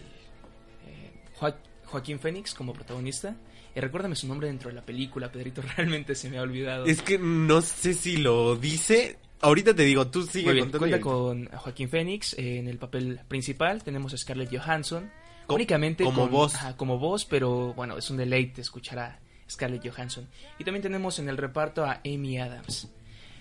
[0.88, 3.36] eh, Joa- Joaquín Phoenix como protagonista.
[3.76, 6.86] Y recuérdame su nombre dentro de la película, Pedrito, realmente se me ha olvidado.
[6.86, 9.18] Es que no sé si lo dice.
[9.42, 13.20] Ahorita te digo, tú sigue Muy bien, cuenta con Joaquín Phoenix eh, en el papel
[13.28, 13.84] principal.
[13.84, 15.12] Tenemos a Scarlett Johansson.
[15.46, 16.56] Co- únicamente como con- voz.
[16.56, 19.20] ajá, como voz, pero bueno, es un deleite escuchar a
[19.50, 20.28] Scarlett Johansson.
[20.60, 22.88] Y también tenemos en el reparto a Amy Adams.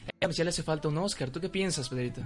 [0.07, 1.30] A Adams ya le hace falta un Oscar.
[1.30, 2.20] ¿Tú qué piensas, Pedrito?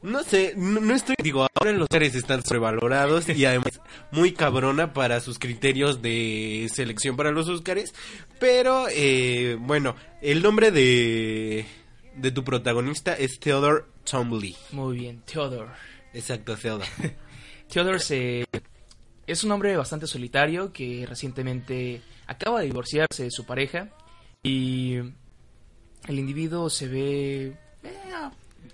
[0.00, 1.16] No sé, no, no estoy.
[1.22, 3.80] Digo, ahora los Oscars están sobrevalorados y además
[4.12, 7.92] muy cabrona para sus criterios de selección para los Oscars.
[8.38, 11.66] Pero, eh, bueno, el nombre de,
[12.14, 14.56] de tu protagonista es Theodore Tomley.
[14.70, 15.72] Muy bien, Theodore.
[16.14, 16.86] Exacto, Theodore.
[17.68, 18.44] Theodore se-
[19.26, 23.88] es un hombre bastante solitario que recientemente acaba de divorciarse de su pareja
[24.44, 27.46] y el individuo se ve
[27.82, 27.92] eh,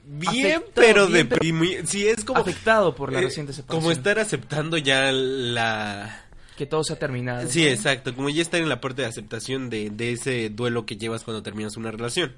[0.06, 2.38] Bien, Afectado, pero bien, de muy- Sí, es como.
[2.40, 3.80] afectado por la eh, reciente separación.
[3.80, 6.20] como estar aceptando ya la.
[6.58, 7.48] Que todo se ha terminado.
[7.48, 10.96] Sí, exacto, como ya estar en la parte de aceptación de, de ese duelo que
[10.98, 12.34] llevas cuando terminas una relación.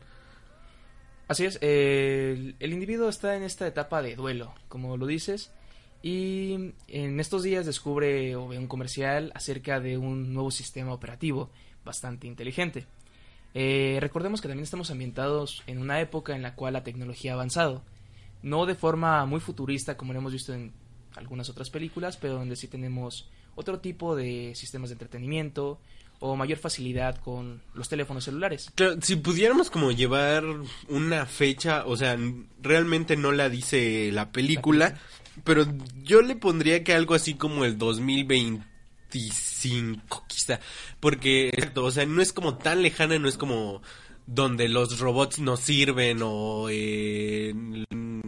[1.28, 5.50] Así es, eh, el, el individuo está en esta etapa de duelo, como lo dices,
[6.06, 11.50] y en estos días descubre o ve un comercial acerca de un nuevo sistema operativo
[11.84, 12.86] bastante inteligente.
[13.54, 17.34] Eh, recordemos que también estamos ambientados en una época en la cual la tecnología ha
[17.34, 17.82] avanzado,
[18.40, 20.72] no de forma muy futurista como lo hemos visto en
[21.16, 25.80] algunas otras películas, pero donde sí tenemos otro tipo de sistemas de entretenimiento
[26.20, 28.70] o mayor facilidad con los teléfonos celulares.
[28.76, 30.44] Claro, si pudiéramos como llevar
[30.88, 32.16] una fecha, o sea,
[32.62, 35.00] realmente no la dice la película,
[35.44, 35.66] pero
[36.02, 40.60] yo le pondría que algo así como el 2025 quizá,
[41.00, 43.82] porque, exacto, o sea, no es como tan lejana, no es como
[44.26, 47.54] donde los robots no sirven o eh,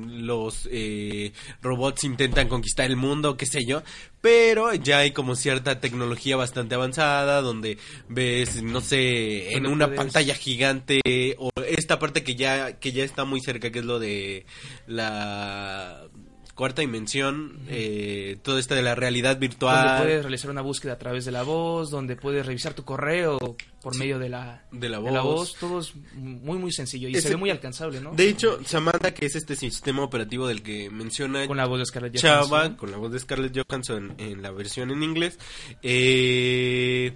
[0.06, 3.82] los eh, robots intentan conquistar el mundo, qué sé yo,
[4.20, 7.78] pero ya hay como cierta tecnología bastante avanzada donde
[8.09, 11.00] ves, no sé, en una pantalla gigante
[11.38, 14.46] o esta parte que ya que ya está muy cerca que es lo de
[14.86, 16.09] la
[16.59, 20.98] cuarta dimensión, eh, todo esto de la realidad Donde virtual, puedes realizar una búsqueda a
[20.98, 23.38] través de la voz, donde puedes revisar tu correo
[23.80, 25.54] por medio de la, de la de la voz.
[25.54, 28.12] Todo es muy, muy sencillo y Ese- se ve muy alcanzable, ¿no?
[28.12, 31.86] De hecho, Samantha, que es este sistema operativo del que menciona con la voz de
[31.86, 32.48] Scarlett Johansson.
[32.50, 35.38] Chava, con la voz de Scarlett Johansson en la versión en inglés,
[35.82, 37.12] eh,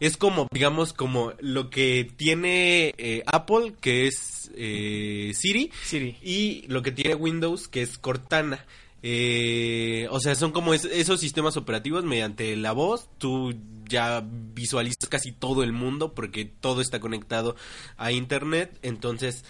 [0.00, 6.16] es como, digamos, como lo que tiene eh, Apple, que es eh, Siri, Siri.
[6.22, 8.64] y lo que tiene Windows, que es Cortana.
[9.02, 13.54] Eh, o sea, son como es- esos sistemas operativos mediante la voz, tú
[13.88, 17.56] ya visualizas casi todo el mundo porque todo está conectado
[17.96, 19.44] a Internet, entonces...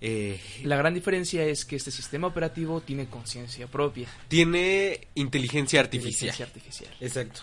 [0.00, 4.08] eh, La gran diferencia es que este sistema operativo tiene conciencia propia.
[4.28, 6.28] tiene inteligencia artificial.
[6.30, 6.90] Inteligencia artificial.
[7.00, 7.40] Exacto.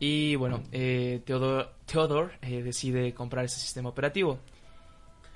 [0.00, 4.38] Y bueno, eh, Theodore, Theodore, eh, decide comprar ese sistema operativo.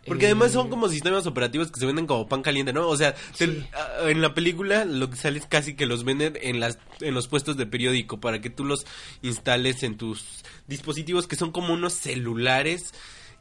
[0.04, 2.88] Porque Eh, además son como sistemas operativos que se venden como pan caliente, ¿no?
[2.88, 3.64] O sea, Sí.
[4.02, 7.28] en la película lo que sale es casi que los venden en las en los
[7.28, 8.84] puestos de periódico para que tú los
[9.22, 12.92] instales en tus dispositivos que son como unos celulares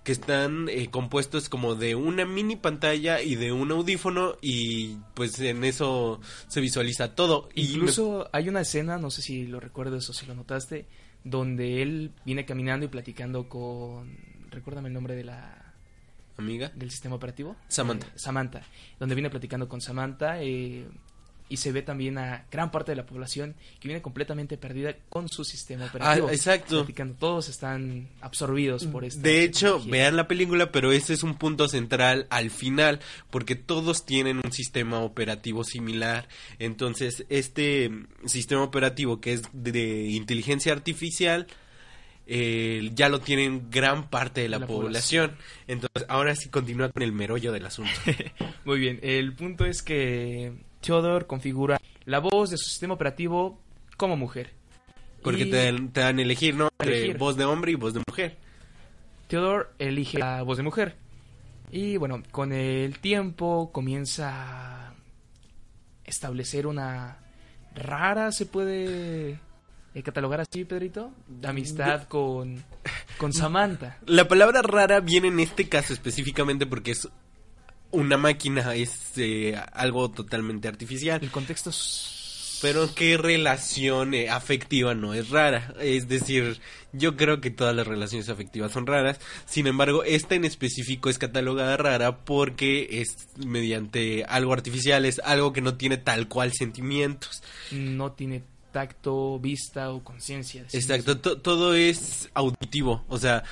[0.04, 5.40] que están eh, compuestos como de una mini pantalla y de un audífono y pues
[5.40, 7.50] en eso se visualiza todo.
[7.56, 10.88] Y me- Incluso hay una escena, no sé si lo recuerdas o si lo notaste,
[11.24, 14.18] donde él viene caminando y platicando con...
[14.50, 15.74] Recuérdame el nombre de la
[16.38, 17.56] amiga, del sistema operativo.
[17.68, 18.08] Samantha.
[18.08, 18.62] Eh, Samantha,
[19.00, 20.88] donde viene platicando con Samantha eh,
[21.52, 25.28] y se ve también a gran parte de la población que viene completamente perdida con
[25.28, 26.30] su sistema operativo.
[26.30, 26.88] Ah, exacto.
[27.20, 31.68] Todos están absorbidos por esta De hecho, vean la película, pero ese es un punto
[31.68, 36.30] central al final, porque todos tienen un sistema operativo similar.
[36.58, 37.92] Entonces, este
[38.26, 41.48] sistema operativo que es de inteligencia artificial,
[42.28, 45.36] eh, ya lo tienen gran parte de la, La población.
[45.68, 47.92] Entonces, ahora sí continúa con el merollo del asunto.
[48.64, 53.60] Muy bien, el punto es que Theodore configura la voz de su sistema operativo
[53.98, 54.52] como mujer.
[55.24, 56.70] Porque Y te, dan- te dan a elegir, ¿no?
[56.80, 57.18] Entre Elegir.
[57.18, 58.38] voz de hombre y voz de mujer.
[59.28, 60.96] Theodore elige la voz de mujer.
[61.72, 64.94] Y bueno, con el tiempo comienza a
[66.04, 67.18] establecer una
[67.76, 69.40] rara, se puede
[69.94, 71.14] eh, catalogar así, Pedrito,
[71.44, 72.62] amistad con,
[73.18, 74.00] con Samantha.
[74.06, 77.08] La palabra rara viene en este caso específicamente porque es
[77.92, 81.20] una máquina, es eh, algo totalmente artificial.
[81.22, 82.18] El contexto es...
[82.62, 85.74] Pero qué relación eh, afectiva no es rara.
[85.80, 86.60] Es decir,
[86.94, 89.20] yo creo que todas las relaciones afectivas son raras.
[89.48, 95.54] Sin embargo, esta en específico es catalogada rara porque es mediante algo artificial, es algo
[95.54, 97.42] que no tiene tal cual sentimientos.
[97.72, 100.64] no tiene tacto, vista o conciencia.
[100.72, 103.04] Exacto, to- todo es auditivo.
[103.10, 103.44] O sea,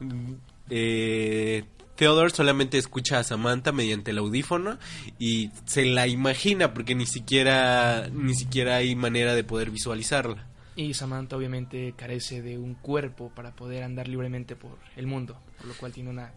[0.00, 0.32] mm,
[0.70, 1.64] eh,
[1.96, 4.78] Theodore solamente escucha a Samantha mediante el audífono
[5.18, 10.46] y se la imagina porque ni siquiera ni siquiera hay manera de poder visualizarla.
[10.76, 15.66] Y Samantha obviamente carece de un cuerpo para poder andar libremente por el mundo, por
[15.66, 16.32] lo cual tiene una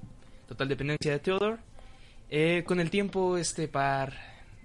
[0.48, 1.58] total dependencia de Theodore.
[2.30, 4.14] Eh, con el tiempo este par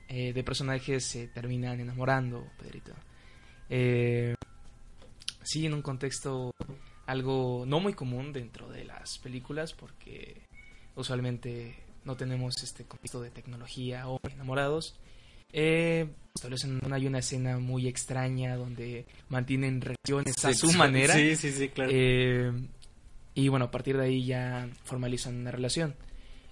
[0.08, 2.92] eh, de personajes se terminan enamorando, Pedrito.
[3.70, 4.34] Eh,
[5.42, 6.52] sí, en un contexto
[7.06, 10.42] algo no muy común dentro de las películas porque
[10.96, 11.74] usualmente
[12.04, 14.94] no tenemos este contexto de tecnología o enamorados.
[15.52, 21.14] Eh, establecen una, hay una escena muy extraña donde mantienen relaciones a su manera.
[21.14, 21.90] Sí, sí, sí, claro.
[21.92, 22.52] Eh,
[23.34, 25.94] y bueno, a partir de ahí ya formalizan una relación.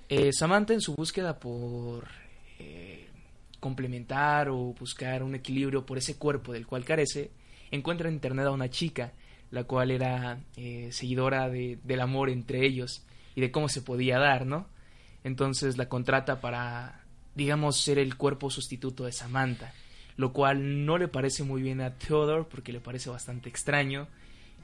[0.08, 2.08] Eh, Samantha en su búsqueda por
[2.58, 3.06] eh,
[3.58, 7.30] complementar o buscar un equilibrio por ese cuerpo del cual carece,
[7.70, 9.12] encuentra en internet a una chica,
[9.50, 13.04] la cual era eh, seguidora de- del amor entre ellos
[13.40, 14.66] y de cómo se podía dar, ¿no?
[15.24, 17.00] Entonces la contrata para,
[17.34, 19.72] digamos, ser el cuerpo sustituto de Samantha,
[20.16, 24.08] lo cual no le parece muy bien a Theodore porque le parece bastante extraño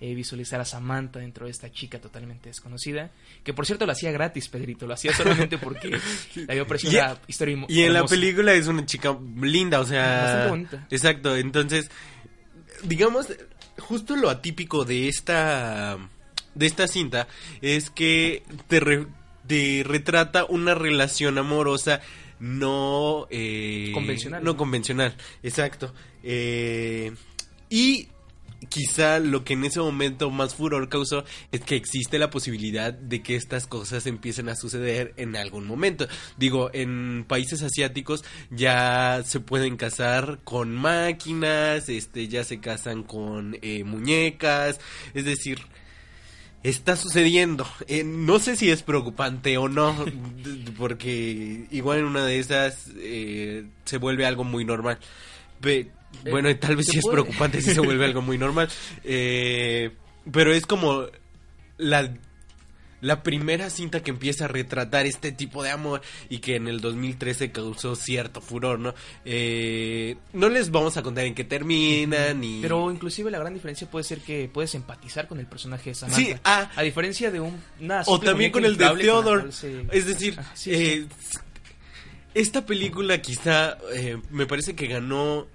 [0.01, 3.11] eh, visualizar a Samantha dentro de esta chica totalmente desconocida,
[3.43, 5.89] que por cierto lo hacía gratis, Pedrito, lo hacía solamente porque
[6.35, 8.15] le había parecido Y- una historia Y en la hermosa.
[8.15, 10.21] película es una chica linda, o sea...
[10.23, 10.87] Bastante bonita.
[10.91, 11.91] Exacto, entonces,
[12.83, 13.29] digamos,
[13.79, 15.97] justo lo atípico de esta,
[16.57, 17.29] de esta cinta
[17.61, 19.07] es que te, re-
[19.47, 22.01] te retrata una relación amorosa
[22.41, 23.27] no...
[23.31, 24.57] eh, Convencional, No ¿no?
[24.57, 25.95] convencional, exacto.
[26.23, 27.13] Eh,
[27.71, 28.09] y
[28.69, 33.23] quizá lo que en ese momento más furor causó es que existe la posibilidad de
[33.23, 36.09] que estas cosas empiecen a suceder en algún momento.
[36.37, 43.57] Digo, en países asiáticos ya se pueden casar con máquinas, este, ya se casan con
[43.63, 44.81] eh, muñecas,
[45.15, 45.61] es decir,
[46.69, 47.67] está sucediendo.
[47.89, 49.95] Eh, no sé si es preocupante o no,
[50.79, 54.99] porque igual en una de esas eh, se vuelve algo muy normal.
[55.61, 55.91] Pe-
[56.31, 58.69] bueno, tal vez sí es preocupante si se vuelve algo muy normal.
[59.05, 59.91] Eh,
[60.33, 61.07] pero es como
[61.79, 62.13] la,
[63.07, 66.81] la primera cinta que empieza a retratar este tipo de amor y que en el
[66.81, 68.95] 2013 causó cierto furor, ¿no?
[69.25, 72.61] Eh, no les vamos a contar en qué termina ni...
[72.61, 76.21] Pero inclusive la gran diferencia puede ser que puedes empatizar con el personaje de Samantha.
[76.21, 76.71] Sí, ah.
[76.75, 77.61] A diferencia de un...
[77.81, 79.53] una O también con el de Theodore.
[79.53, 81.07] se- Es decir, sí, eh,
[82.35, 85.47] esta película quizá eh, me parece que ganó.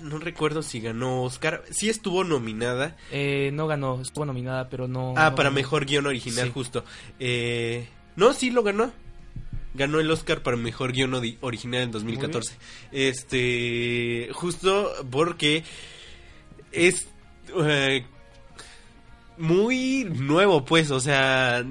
[0.00, 1.62] No recuerdo si ganó Oscar.
[1.70, 2.96] Sí estuvo nominada.
[3.10, 5.14] Eh, no ganó, estuvo nominada, pero no...
[5.16, 5.54] Ah, no para ganó.
[5.56, 6.52] mejor guion original, Sí.
[6.52, 6.84] justo.
[7.18, 8.92] Eh, no, sí lo ganó.
[9.74, 12.54] Ganó el Oscar para mejor guion original en 2014.
[12.92, 15.64] Este, justo porque
[16.70, 17.08] es
[17.60, 18.06] eh,
[19.36, 21.64] muy nuevo, pues, o sea,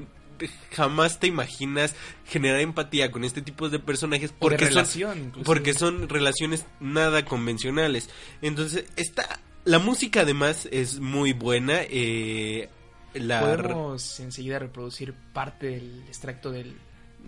[0.71, 5.45] jamás te imaginas generar empatía con este tipo de personajes de porque relación, son inclusive.
[5.45, 8.09] porque son relaciones nada convencionales.
[8.41, 11.79] Entonces, está la música además es muy buena.
[11.83, 12.69] Eh,
[13.13, 16.75] la Podemos enseguida reproducir parte del extracto del,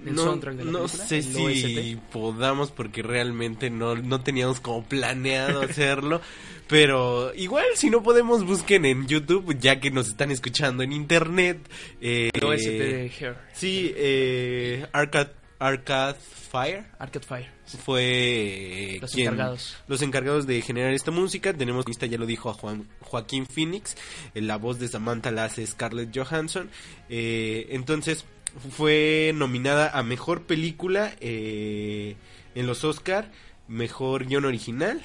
[0.03, 2.11] no, soundtrack de la no película, sé si OST.
[2.11, 6.21] podamos porque realmente no, no teníamos como planeado hacerlo.
[6.67, 11.59] Pero igual si no podemos busquen en YouTube ya que nos están escuchando en internet.
[12.01, 16.17] Eh, El OST de Hair, Sí, eh, Arcade, Arcade
[16.51, 17.49] Fire Arcade Fire.
[17.83, 19.77] fue eh, Los quien- encargados.
[19.87, 21.53] los encargados de generar esta música.
[21.53, 23.95] Tenemos, lista ya lo dijo a Juan, Joaquín Phoenix,
[24.33, 26.69] eh, la voz de Samantha la hace Scarlett Johansson.
[27.09, 28.25] Eh, entonces
[28.69, 32.15] fue nominada a mejor película eh,
[32.55, 33.31] en los Oscar,
[33.67, 35.01] mejor guion original,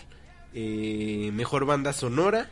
[0.54, 2.50] eh, mejor banda sonora.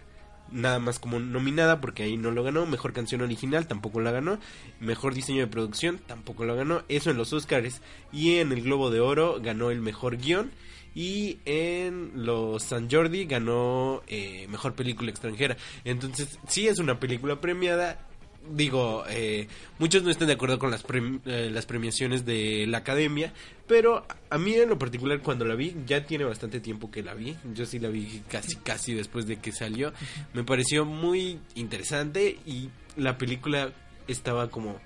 [0.51, 2.65] Nada más como nominada porque ahí no lo ganó.
[2.65, 4.39] Mejor canción original tampoco la ganó.
[4.81, 6.85] Mejor diseño de producción tampoco lo ganó.
[6.89, 7.83] Eso en los Oscars.
[8.13, 10.51] Y en el Globo de Oro ganó el mejor guion.
[10.95, 15.59] Y en los San Jordi ganó eh, mejor película extranjera.
[15.85, 18.08] Entonces, sí es una película premiada.
[18.51, 22.79] Digo, eh, muchos no están de acuerdo con las, prem- eh, las premiaciones de la
[22.79, 23.33] academia.
[23.67, 27.15] Pero a mí en lo particular cuando la vi, ya tiene bastante tiempo que la
[27.15, 27.37] vi.
[27.55, 29.93] Yo sí la vi casi casi después de que salió.
[30.33, 33.73] Me pareció muy interesante y la película
[34.07, 34.79] estaba como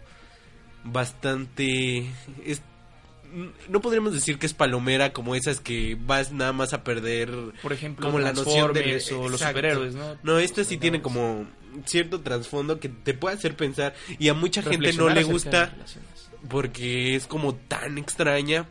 [0.84, 2.06] bastante...
[2.44, 2.62] es-
[3.70, 7.30] no podríamos decir que es palomera como esas que vas nada más a perder
[7.62, 10.18] Por ejemplo, como la noción de o los superhéroes, ¿no?
[10.22, 11.46] No, esta sí tiene como
[11.84, 15.74] cierto trasfondo que te puede hacer pensar y a mucha gente no le gusta
[16.48, 18.66] porque es como tan extraña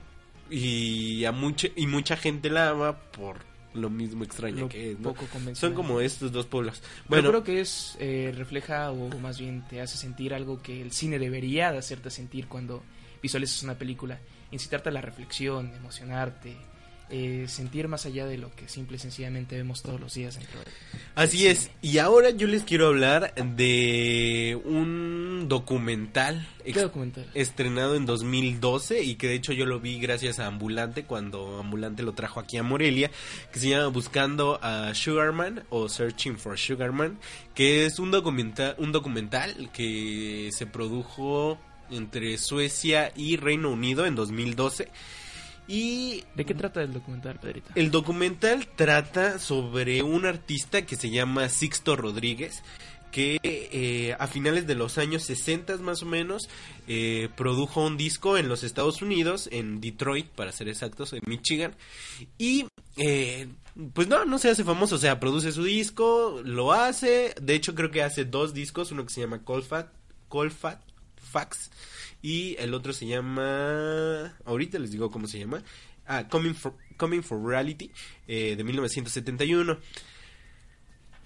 [0.50, 3.38] y a mucha y mucha gente la ama por
[3.74, 5.14] lo mismo extraña Lo que es, ¿no?
[5.14, 5.56] poco convencional.
[5.56, 6.82] Son como estos dos pueblos.
[7.08, 10.82] Bueno, Bueno, creo que es eh, refleja o más bien te hace sentir algo que
[10.82, 12.84] el cine debería de hacerte sentir cuando
[13.22, 14.20] visualizas una película,
[14.52, 16.58] incitarte a la reflexión, emocionarte,
[17.12, 20.60] eh, sentir más allá de lo que simple y sencillamente vemos todos los días dentro
[20.62, 20.66] de
[21.16, 21.70] así es.
[21.82, 27.30] Y ahora yo les quiero hablar de un documental ¿Qué documental?
[27.34, 32.02] estrenado en 2012 y que de hecho yo lo vi gracias a Ambulante cuando Ambulante
[32.02, 33.12] lo trajo aquí a Morelia,
[33.52, 37.20] que se llama Buscando a Sugarman o Searching for Sugarman,
[37.54, 41.58] que es un documental, un documental que se produjo
[41.90, 44.90] entre Suecia y Reino Unido en 2012
[45.72, 47.72] y ¿De qué trata el documental, Pedrito?
[47.76, 52.62] el documental trata sobre un artista que se llama Sixto Rodríguez,
[53.10, 56.50] que eh, a finales de los años 60 más o menos
[56.90, 61.74] eh, produjo un disco en los Estados Unidos, en Detroit para ser exactos, en Michigan,
[62.38, 62.66] y
[62.98, 63.48] eh,
[63.94, 67.76] pues no, no se hace famoso, o sea, produce su disco, lo hace, de hecho
[67.76, 69.88] creo que hace dos discos, uno que se llama Colfat,
[70.28, 70.82] Colfat
[71.16, 71.72] Fax
[72.22, 75.64] y el otro se llama, ahorita les digo cómo se llama,
[76.06, 77.92] ah, Coming for, Coming for Reality
[78.28, 79.78] eh, de 1971.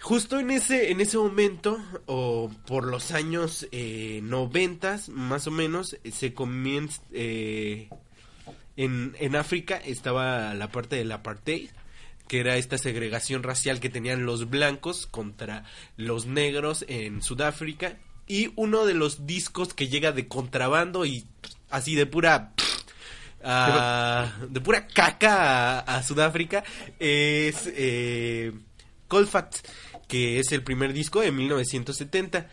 [0.06, 5.98] Justo en ese, en ese momento, o por los años eh, noventas, más o menos,
[6.04, 7.90] eh, se comienza, eh,
[8.78, 11.72] en, en África estaba la parte del apartheid,
[12.28, 15.64] que era esta segregación racial que tenían los blancos contra
[15.98, 21.26] los negros en Sudáfrica, y uno de los discos que llega de contrabando y
[21.70, 22.54] así de pura...
[23.44, 26.64] ah, de pura caca a, Sudáfrica
[27.00, 28.54] es eh,
[29.08, 29.64] Colfax,
[30.08, 32.50] que es el primer disco de 1970.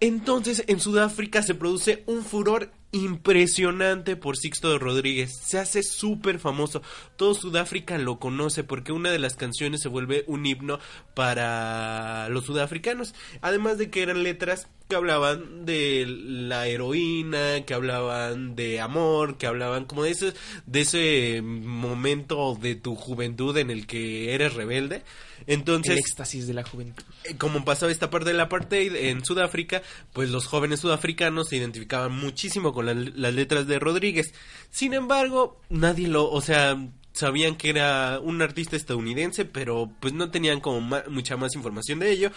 [0.00, 5.32] Entonces en Sudáfrica se produce un furor impresionante por Sixto Rodríguez.
[5.44, 6.82] Se hace súper famoso.
[7.16, 10.78] Todo Sudáfrica lo conoce porque una de las canciones se vuelve un himno
[11.14, 13.14] para los sudafricanos.
[13.40, 19.46] Además de que eran letras que hablaban de la heroína, que hablaban de amor, que
[19.46, 20.34] hablaban como de ese,
[20.66, 25.02] de ese momento de tu juventud en el que eres rebelde.
[25.48, 27.02] Entonces, El éxtasis de la juventud.
[27.24, 29.82] eh, como pasaba esta parte del apartheid en Sudáfrica,
[30.12, 34.34] pues los jóvenes sudafricanos se identificaban muchísimo con la- las letras de Rodríguez.
[34.70, 36.76] Sin embargo, nadie lo, o sea,
[37.12, 41.98] sabían que era un artista estadounidense, pero pues no tenían como ma- mucha más información
[41.98, 42.30] de ello.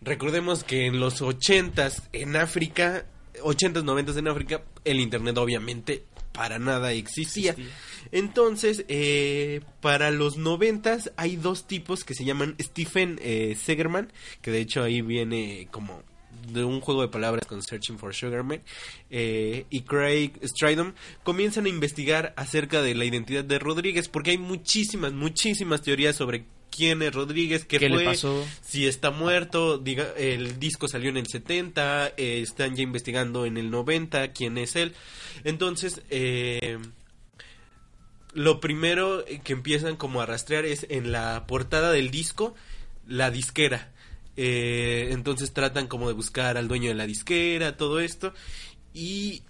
[0.00, 3.06] Recordemos que en los ochentas en África,
[3.42, 7.50] ochentas, noventas en África, el internet obviamente para nada existía.
[7.52, 7.74] Existía.
[8.10, 14.50] Entonces, eh, para los noventas hay dos tipos que se llaman Stephen eh, Segerman, que
[14.50, 16.02] de hecho ahí viene como
[16.48, 18.62] de un juego de palabras con Searching for Sugarman,
[19.10, 24.38] eh, y Craig Stridham comienzan a investigar acerca de la identidad de Rodríguez, porque hay
[24.38, 28.44] muchísimas, muchísimas teorías sobre quién es Rodríguez, qué, ¿Qué le fue, pasó?
[28.62, 33.58] si está muerto, diga, el disco salió en el 70, eh, están ya investigando en
[33.58, 34.94] el 90 quién es él.
[35.44, 36.78] Entonces, eh,
[38.32, 42.54] lo primero que empiezan como a rastrear es en la portada del disco,
[43.06, 43.91] la disquera.
[44.36, 48.32] Eh, entonces tratan como de buscar al dueño de la disquera, todo esto.
[48.94, 49.42] Y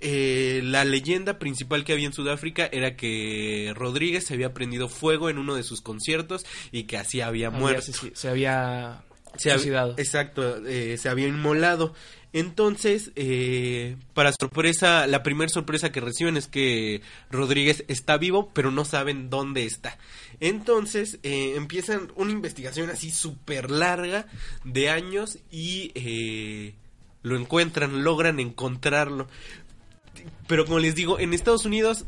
[0.00, 5.30] eh, la leyenda principal que había en Sudáfrica era que Rodríguez se había prendido fuego
[5.30, 7.92] en uno de sus conciertos y que así había Había- muerto.
[8.14, 9.02] se, había
[9.36, 9.94] Se hab- suicidado.
[9.96, 11.94] Exacto, eh, se había inmolado.
[12.32, 17.00] Entonces, eh, para sorpresa, la primera sorpresa que reciben es que
[17.30, 19.96] Rodríguez está vivo, pero no saben dónde está.
[20.40, 24.26] Entonces, eh, empiezan una investigación así súper larga
[24.64, 26.74] de años y eh,
[27.22, 29.28] lo encuentran, logran encontrarlo.
[30.46, 32.06] Pero como les digo, en Estados Unidos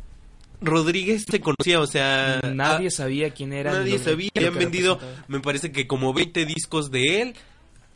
[0.61, 2.41] Rodríguez se conocía, o sea...
[2.53, 3.73] Nadie ah, sabía quién era.
[3.73, 4.99] Nadie sabía, habían vendido,
[5.29, 7.35] me parece que como 20 discos de él,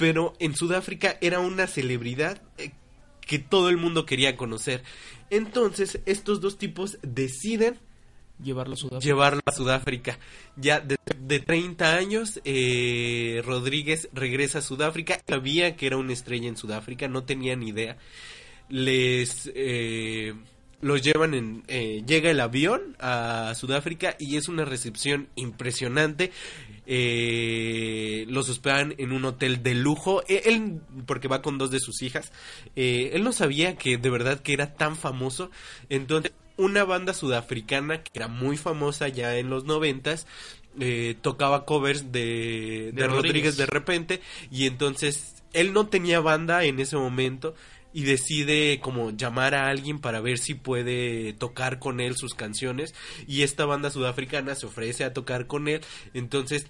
[0.03, 2.73] pero en Sudáfrica era una celebridad eh,
[3.21, 4.83] que todo el mundo quería conocer.
[5.31, 7.79] Entonces, estos dos tipos deciden
[8.43, 9.05] Llevarlo a Sudáfrica.
[9.07, 10.19] llevarlo a Sudáfrica.
[10.57, 15.21] Ya de, de 30 años, eh, Rodríguez regresa a Sudáfrica.
[15.25, 17.97] Sabía que era una estrella en Sudáfrica, no tenía ni idea.
[18.69, 20.35] Les eh,
[20.83, 21.63] los llevan en.
[21.69, 26.31] eh, llega el avión a Sudáfrica y es una recepción impresionante.
[26.87, 30.23] Eh, los hospedan en un hotel de lujo.
[30.29, 32.33] Eh, Él, porque va con dos de sus hijas,
[32.77, 35.51] eh, él no sabía que de verdad que era tan famoso.
[35.89, 40.27] Entonces, una banda sudafricana que era muy famosa ya en los noventas
[40.81, 43.57] eh, tocaba covers de, de, De Rodríguez.
[43.57, 43.57] Rodríguez.
[43.57, 44.21] de repente
[44.51, 47.55] y entonces él no tenía banda en ese momento
[47.93, 52.95] y decide como llamar a alguien para ver si puede tocar con él sus canciones
[53.27, 55.81] y esta banda sudafricana se ofrece a tocar con él.
[56.15, 56.67] Entonces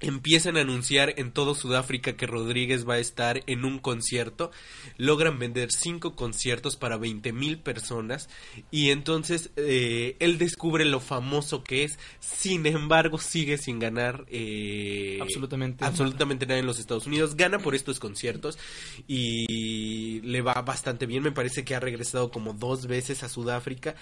[0.00, 4.50] empiezan a anunciar en todo Sudáfrica que Rodríguez va a estar en un concierto,
[4.98, 8.28] logran vender cinco conciertos para 20 mil personas.
[8.70, 15.18] Y entonces eh, él descubre lo famoso que es, sin embargo sigue sin ganar eh,
[15.20, 18.58] Absolutamente absolutamente nada en los Estados Unidos, gana por estos conciertos
[19.06, 23.94] y le va bastante bien, me parece que ha regresado como dos veces a Sudáfrica,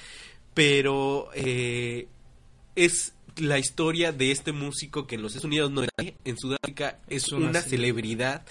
[0.55, 2.09] pero eh,
[2.77, 6.39] es la historia de este músico que en los Estados Unidos no era nadie, en
[6.39, 8.45] Sudáfrica es Es una una, celebridad.
[8.45, 8.47] celebridad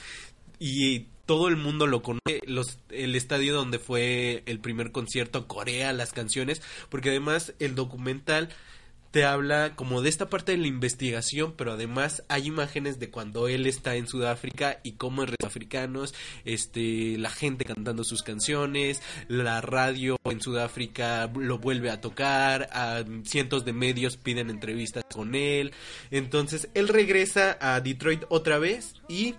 [0.60, 5.94] y todo el mundo lo conoce, los, el estadio donde fue el primer concierto corea
[5.94, 8.50] las canciones, porque además el documental
[9.14, 13.48] te habla como de esta parte de la investigación, pero además hay imágenes de cuando
[13.48, 19.62] él está en Sudáfrica y cómo es africanos, este, la gente cantando sus canciones, la
[19.62, 22.68] radio en Sudáfrica lo vuelve a tocar,
[23.24, 25.74] cientos de medios piden entrevistas con él,
[26.10, 29.36] entonces él regresa a Detroit otra vez y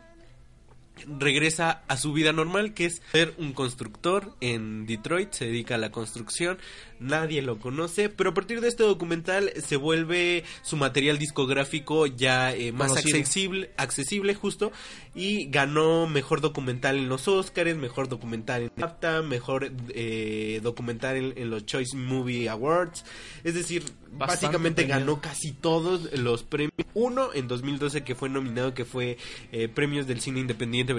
[1.18, 5.78] regresa a su vida normal, que es ser un constructor en Detroit, se dedica a
[5.78, 6.58] la construcción,
[7.04, 12.54] nadie lo conoce, pero a partir de este documental se vuelve su material discográfico ya
[12.54, 13.18] eh, más Conocido.
[13.18, 14.72] accesible, accesible justo,
[15.14, 21.34] y ganó mejor documental en los Oscars, mejor documental en BAFTA, mejor eh, documental en,
[21.36, 23.04] en los Choice Movie Awards,
[23.44, 23.84] es decir,
[24.16, 26.72] Bastante básicamente ganó casi todos los premios.
[26.94, 29.18] Uno en 2012 que fue nominado, que fue
[29.50, 30.94] eh, Premios del Cine Independiente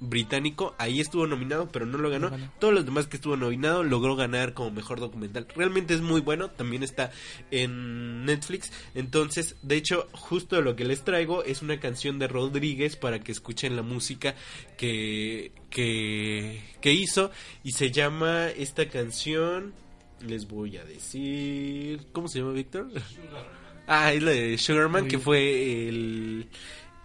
[0.00, 0.74] Británico.
[0.76, 2.28] Ahí estuvo nominado, pero no lo ganó.
[2.28, 2.52] No ganó.
[2.58, 5.46] Todos los demás que estuvo nominado logró ganar como mejor documental.
[5.56, 7.10] Realmente es muy bueno, también está
[7.50, 8.70] en Netflix.
[8.94, 13.32] Entonces, de hecho, justo lo que les traigo es una canción de Rodríguez para que
[13.32, 14.34] escuchen la música
[14.76, 17.30] que, que, que hizo
[17.64, 19.72] y se llama esta canción,
[20.26, 22.88] les voy a decir, ¿cómo se llama Víctor?
[23.86, 26.46] Ah, es la de Sugarman, que fue el,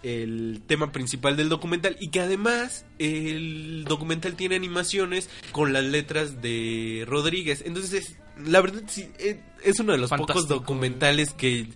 [0.03, 6.41] el tema principal del documental y que además el documental tiene animaciones con las letras
[6.41, 7.63] de Rodríguez.
[7.65, 11.67] Entonces, es- la verdad, sí, eh, es uno de los pocos documentales que...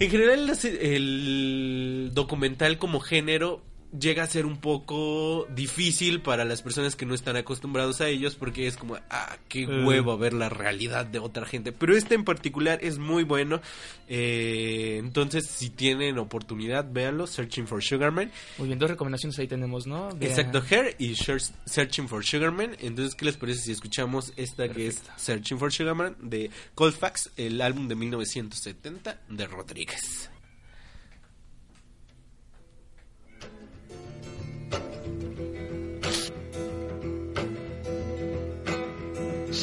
[0.00, 3.62] En general, el documental como género
[3.98, 8.34] llega a ser un poco difícil para las personas que no están acostumbrados a ellos
[8.34, 9.84] porque es como, ah, qué Eh.
[9.84, 11.70] huevo ver la realidad de otra gente.
[11.72, 13.60] Pero este en particular es muy bueno.
[14.06, 17.26] eh, entonces, si tienen oportunidad, véanlo.
[17.26, 18.30] Searching for Sugarman.
[18.58, 20.10] Muy bien, dos recomendaciones ahí tenemos, ¿no?
[20.20, 22.76] Exacto, Hair y Search- Searching for Sugarman.
[22.80, 27.60] Entonces, ¿qué les parece si escuchamos esta que es Searching for Sugarman de Colfax, el
[27.62, 30.30] álbum de 1970 de Rodríguez?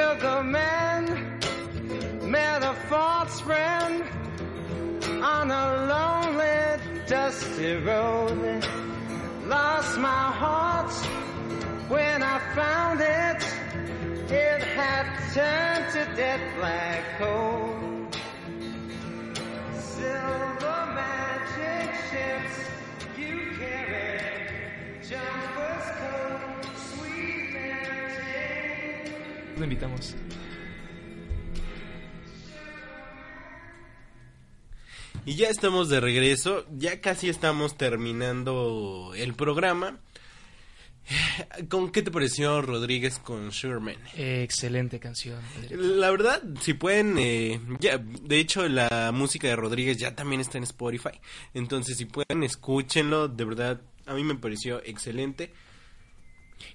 [0.00, 1.04] Sugar man
[2.22, 4.02] met a false friend
[5.22, 8.64] on a lonely, dusty road.
[9.44, 10.90] Lost my heart
[11.90, 13.42] when I found it.
[14.32, 17.76] It had turned to dead black coal.
[19.74, 22.56] Silver magic ships
[23.18, 24.18] you carry,
[25.02, 26.40] jumpers, coat,
[26.78, 26.89] sweet Mary Jane.
[29.60, 30.14] Lo invitamos.
[35.26, 40.00] Y ya estamos de regreso, ya casi estamos terminando el programa.
[41.68, 43.96] ¿con qué te pareció Rodríguez con Sugarman?
[44.16, 45.40] Eh, excelente canción.
[45.70, 50.56] La verdad, si pueden, eh, ya, de hecho la música de Rodríguez ya también está
[50.56, 51.20] en Spotify,
[51.52, 55.52] entonces si pueden escúchenlo, de verdad, a mí me pareció excelente.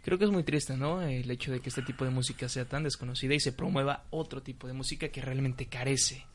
[0.03, 1.01] Creo que es muy triste, ¿no?
[1.01, 4.41] El hecho de que este tipo de música sea tan desconocida y se promueva otro
[4.41, 6.25] tipo de música que realmente carece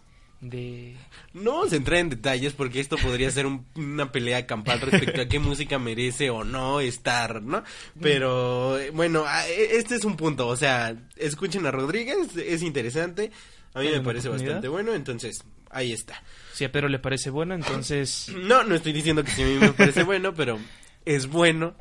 [0.41, 0.97] de...
[1.35, 5.21] No vamos a entrar en detalles porque esto podría ser un- una pelea campal respecto
[5.21, 7.63] a qué música merece o no estar, ¿no?
[8.01, 13.31] Pero eh, bueno, e- este es un punto, o sea, escuchen a Rodríguez, es interesante,
[13.75, 16.23] a mí me parece bastante bueno, entonces ahí está.
[16.55, 18.33] Si a Pedro le parece bueno, entonces...
[18.35, 20.59] No, no estoy diciendo que sí a mí me parece bueno, pero
[21.05, 21.75] es bueno.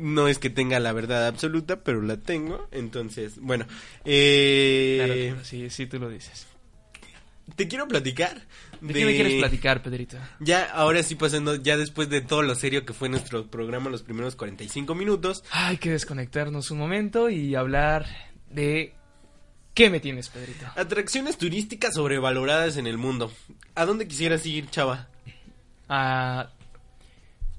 [0.00, 2.68] No es que tenga la verdad absoluta, pero la tengo.
[2.72, 3.66] Entonces, bueno.
[4.04, 6.46] Eh, Claro, claro, sí, sí, tú lo dices.
[7.56, 8.46] Te quiero platicar.
[8.80, 10.16] ¿De qué me quieres platicar, Pedrito?
[10.38, 14.02] Ya, ahora sí pasando, ya después de todo lo serio que fue nuestro programa, los
[14.02, 15.44] primeros 45 minutos.
[15.50, 18.06] Hay que desconectarnos un momento y hablar
[18.50, 18.94] de...
[19.74, 20.66] ¿Qué me tienes, Pedrito?
[20.76, 23.32] Atracciones turísticas sobrevaloradas en el mundo.
[23.74, 25.08] ¿A dónde quisieras ir, chava?
[25.88, 26.50] Ah,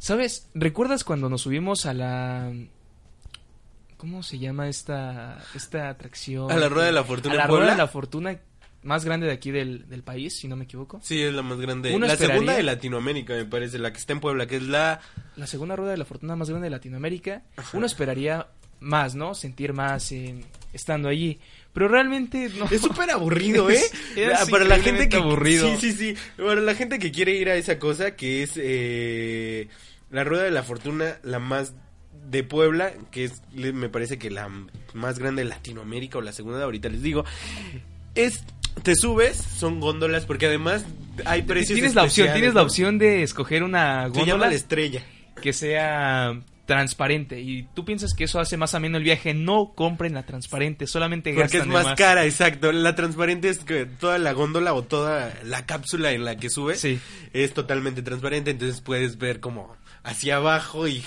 [0.01, 0.47] ¿Sabes?
[0.55, 2.51] ¿Recuerdas cuando nos subimos a la...
[3.97, 6.51] ¿Cómo se llama esta, esta atracción?
[6.51, 8.39] A la Rueda de la Fortuna A la Rueda de la Fortuna
[8.81, 10.99] más grande de aquí del, del país, si no me equivoco.
[11.03, 11.93] Sí, es la más grande.
[11.93, 14.63] Uno la esperaría- segunda de Latinoamérica, me parece, la que está en Puebla, que es
[14.63, 15.01] la...
[15.35, 17.43] La segunda Rueda de la Fortuna más grande de Latinoamérica.
[17.73, 18.47] Uno esperaría
[18.79, 19.35] más, ¿no?
[19.35, 20.43] Sentir más en-
[20.73, 21.39] estando allí.
[21.73, 22.65] Pero realmente no.
[22.71, 23.75] Es súper aburrido, ¿eh?
[23.75, 25.67] Es- es Ah, para la gente que aburrido.
[25.77, 26.15] Sí, sí, sí.
[26.37, 29.67] Para la gente que quiere ir a esa cosa que es eh,
[30.11, 31.73] la rueda de la fortuna, la más
[32.29, 34.49] de Puebla, que es me parece que la
[34.93, 37.25] más grande de Latinoamérica o la segunda, ahorita les digo.
[38.15, 38.43] Es
[38.83, 40.85] te subes, son góndolas porque además
[41.25, 44.53] hay precios Tienes la opción, tienes la opción de escoger una Se llama góndola la
[44.55, 45.03] estrella.
[45.41, 50.13] que sea transparente y tú piensas que eso hace más ameno el viaje, no compren
[50.13, 52.71] la transparente, solamente Porque es gastan de más, cara, exacto.
[52.71, 56.79] La transparente es que toda la góndola o toda la cápsula en la que subes
[56.79, 56.97] Sí.
[57.33, 61.03] es totalmente transparente, entonces puedes ver como hacia abajo y...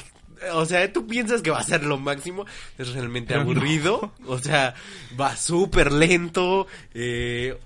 [0.52, 2.44] O sea, tú piensas que va a ser lo máximo,
[2.76, 3.40] es realmente no.
[3.42, 4.74] aburrido, o sea,
[5.18, 7.56] va súper lento, eh,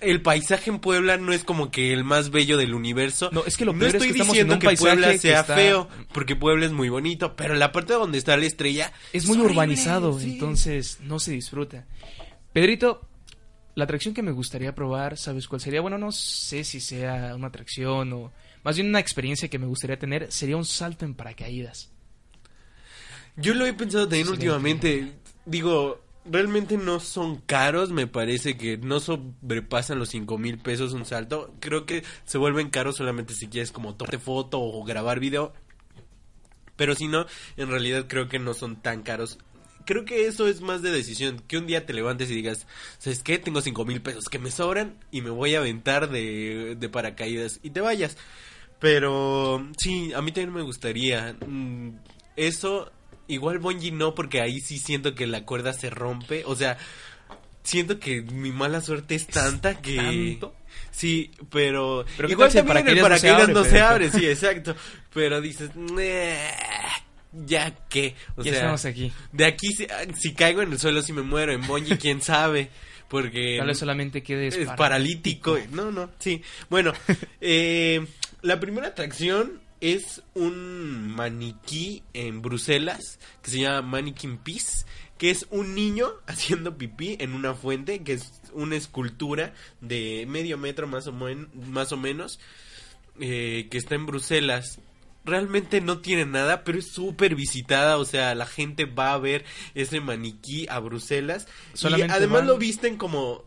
[0.00, 3.30] el paisaje en Puebla no es como que el más bello del universo.
[3.32, 5.54] No, es que lo no es estoy que diciendo un que Puebla que sea está-
[5.54, 9.38] feo, porque Puebla es muy bonito, pero la parte donde está la estrella Es muy
[9.38, 10.32] urbanizado, sí.
[10.34, 11.86] entonces no se disfruta.
[12.52, 13.08] Pedrito,
[13.76, 15.80] la atracción que me gustaría probar, ¿sabes cuál sería?
[15.80, 18.32] Bueno, no sé si sea una atracción o
[18.66, 21.92] más bien una experiencia que me gustaría tener, sería un salto en paracaídas.
[23.36, 25.12] Yo lo he pensado también últimamente.
[25.44, 31.04] Digo, realmente no son caros, me parece que no sobrepasan los cinco mil pesos un
[31.04, 31.54] salto.
[31.60, 35.52] Creo que se vuelven caros solamente si quieres como tomarte foto o grabar video.
[36.74, 37.24] Pero si no,
[37.56, 39.38] en realidad creo que no son tan caros.
[39.84, 41.40] Creo que eso es más de decisión.
[41.46, 42.66] Que un día te levantes y digas,
[42.98, 43.38] ¿sabes qué?
[43.38, 47.60] Tengo cinco mil pesos que me sobran y me voy a aventar de, de paracaídas
[47.62, 48.16] y te vayas.
[48.78, 51.34] Pero sí, a mí también me gustaría.
[51.46, 51.98] Mm,
[52.36, 52.92] Eso,
[53.28, 56.42] igual Bonji no, porque ahí sí siento que la cuerda se rompe.
[56.44, 56.76] O sea,
[57.62, 59.96] siento que mi mala suerte es tanta que...
[59.96, 60.54] ¿Tanto?
[60.90, 62.04] Sí, pero...
[62.16, 64.76] Pero ¿qué igual tal si el también paracaídas no se abre, sí, exacto.
[65.12, 65.96] Pero dices, "Nah,
[67.46, 68.14] ya que...
[68.36, 69.12] O ya sea, estamos aquí.
[69.32, 71.52] de aquí, si, si caigo en el suelo, si me muero.
[71.52, 72.70] En Bonji, quién sabe.
[73.08, 75.56] Porque Tal vez solamente quedes es paralítico.
[75.70, 76.42] No, no, sí.
[76.68, 76.92] Bueno,
[77.40, 78.04] eh,
[78.46, 84.86] la primera atracción es un maniquí en Bruselas que se llama Mannequin Peace,
[85.18, 90.56] que es un niño haciendo pipí en una fuente, que es una escultura de medio
[90.58, 92.38] metro más o, men- más o menos,
[93.20, 94.78] eh, que está en Bruselas.
[95.24, 99.44] Realmente no tiene nada, pero es súper visitada, o sea, la gente va a ver
[99.74, 101.48] ese maniquí a Bruselas.
[101.74, 103.42] Solamente y además van- lo visten como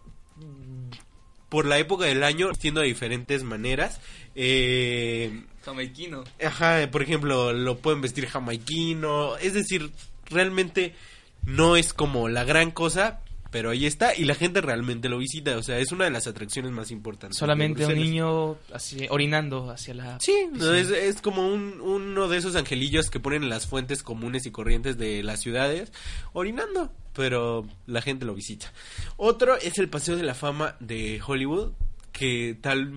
[1.47, 4.00] por la época del año, vistiendo de diferentes maneras.
[4.36, 6.24] Eh, Jamaiquino.
[6.44, 9.38] ajá, por ejemplo, lo pueden vestir jamaiquino.
[9.38, 9.92] Es decir,
[10.30, 10.96] realmente
[11.44, 13.22] no es como la gran cosa,
[13.52, 15.58] pero ahí está y la gente realmente lo visita.
[15.58, 17.38] O sea, es una de las atracciones más importantes.
[17.38, 20.20] Solamente un niño así, orinando hacia la...
[20.20, 24.04] Sí, no, es, es como un, uno de esos angelillos que ponen en las fuentes
[24.04, 25.92] comunes y corrientes de las ciudades,
[26.34, 28.72] orinando, pero la gente lo visita.
[29.18, 31.72] Otro es el Paseo de la Fama de Hollywood,
[32.12, 32.94] que tal...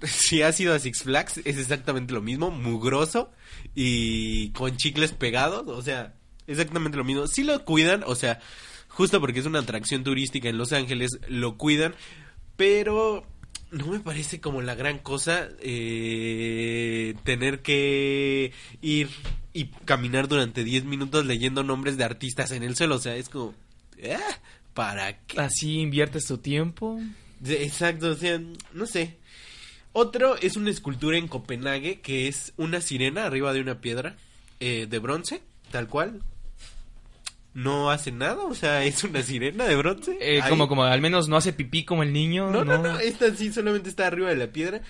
[0.06, 3.30] Si has ido a Six Flags, es exactamente lo mismo, mugroso
[3.74, 6.14] y con chicles pegados, o sea,
[6.46, 7.26] exactamente lo mismo.
[7.26, 8.40] Sí lo cuidan, o sea,
[8.88, 11.94] justo porque es una atracción turística en Los Ángeles, lo cuidan,
[12.56, 13.26] pero
[13.70, 19.10] no me parece como la gran cosa eh, tener que ir
[19.52, 22.96] y caminar durante 10 minutos leyendo nombres de artistas en el suelo.
[22.96, 23.54] O sea, es como,
[23.98, 24.18] ¿eh?
[24.74, 25.40] ¿para qué?
[25.40, 27.00] Así inviertes tu tiempo.
[27.44, 28.40] Exacto, o sea,
[28.72, 29.16] no sé.
[29.94, 34.16] Otro es una escultura en Copenhague que es una sirena arriba de una piedra
[34.60, 35.40] eh, de bronce,
[35.70, 36.20] tal cual.
[37.54, 40.18] No hace nada, o sea, es una sirena de bronce.
[40.20, 42.50] Eh, como, como al menos no hace pipí como el niño.
[42.50, 44.80] No, no, no, esta sí solamente está arriba de la piedra.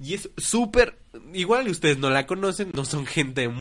[0.00, 0.96] Y es súper.
[1.34, 3.58] Igual ustedes no la conocen, no son gente mu-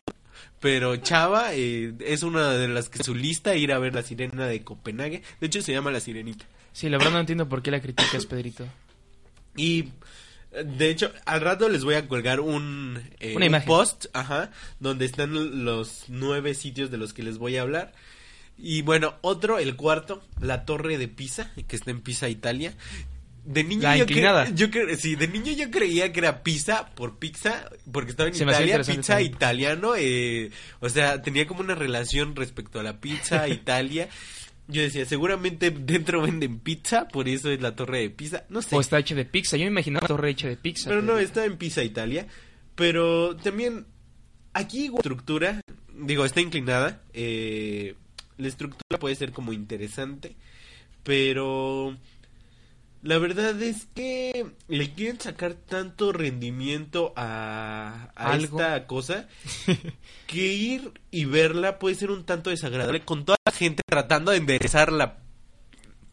[0.59, 4.45] Pero Chava eh, es una de las que su lista ir a ver la sirena
[4.45, 5.23] de Copenhague.
[5.39, 6.45] De hecho, se llama la sirenita.
[6.71, 8.67] Sí, la verdad no entiendo por qué la criticas, Pedrito.
[9.57, 9.89] Y
[10.65, 15.05] de hecho, al rato les voy a colgar un, eh, Una un post, ajá, donde
[15.05, 17.93] están los nueve sitios de los que les voy a hablar.
[18.57, 22.73] Y bueno, otro, el cuarto, la Torre de Pisa, que está en Pisa, Italia.
[23.43, 24.49] De niño La yo, cre- inclinada.
[24.53, 28.35] yo cre- sí, de niño yo creía que era pizza por pizza, porque estaba en
[28.35, 29.31] Se Italia, pizza también.
[29.33, 34.09] italiano, eh, o sea, tenía como una relación respecto a la pizza Italia.
[34.72, 38.45] Yo decía, seguramente dentro venden pizza, por eso es la torre de pizza.
[38.49, 38.76] No sé.
[38.76, 39.57] O está hecha de pizza.
[39.57, 40.89] Yo me imaginaba torre hecha de pizza.
[40.89, 42.28] Pero no, está en Pisa, Italia.
[42.76, 43.86] Pero también
[44.53, 45.61] aquí igual, la estructura,
[45.93, 47.01] digo, está inclinada.
[47.13, 47.95] eh,
[48.38, 50.36] la estructura puede ser como interesante,
[51.03, 51.95] pero
[53.03, 59.27] la verdad es que le quieren sacar tanto rendimiento a, esta cosa
[60.27, 64.37] que ir y verla puede ser un tanto desagradable con toda la gente tratando de
[64.37, 65.17] enderezar la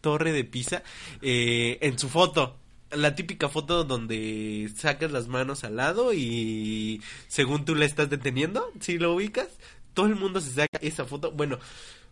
[0.00, 0.82] torre de Pisa
[1.20, 2.56] eh, en su foto.
[2.90, 8.72] La típica foto donde sacas las manos al lado y según tú la estás deteniendo,
[8.80, 9.48] si lo ubicas,
[9.92, 11.32] todo el mundo se saca esa foto.
[11.32, 11.58] Bueno,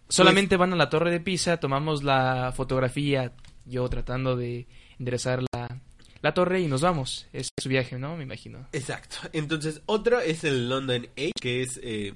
[0.09, 3.33] Solamente van a la torre de Pisa, tomamos la fotografía,
[3.67, 4.67] yo tratando de
[4.99, 5.81] enderezar la,
[6.23, 7.27] la torre y nos vamos.
[7.33, 8.17] Es su viaje, ¿no?
[8.17, 8.67] Me imagino.
[8.73, 9.17] Exacto.
[9.33, 12.15] Entonces, otro es el London Age, que es eh,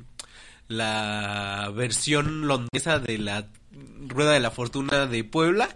[0.69, 3.49] la versión londesa de la
[4.07, 5.69] Rueda de la Fortuna de Puebla.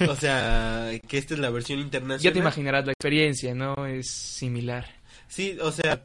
[0.00, 2.20] O o sea, que esta es la versión internacional.
[2.20, 3.86] Ya te imaginarás la experiencia, ¿no?
[3.86, 4.86] Es similar.
[5.28, 6.04] Sí, o sea,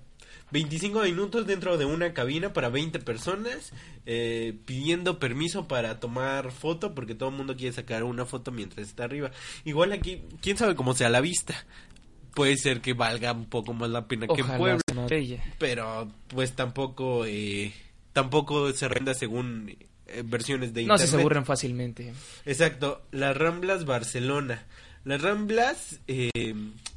[0.52, 3.72] 25 minutos dentro de una cabina para 20 personas,
[4.06, 8.88] eh, pidiendo permiso para tomar foto, porque todo el mundo quiere sacar una foto mientras
[8.88, 9.32] está arriba.
[9.66, 11.54] Igual aquí, quién sabe cómo sea la vista.
[12.34, 15.08] Puede ser que valga un poco más la pena que en Ojalá Puebla, sea una
[15.08, 15.44] bella.
[15.58, 17.74] pero pues tampoco, eh,
[18.14, 19.76] tampoco se renda según
[20.08, 21.06] eh, versiones de No internet.
[21.08, 22.14] se se aburren fácilmente.
[22.46, 24.66] Exacto, las Ramblas Barcelona.
[25.06, 26.30] Las Ramblas, eh,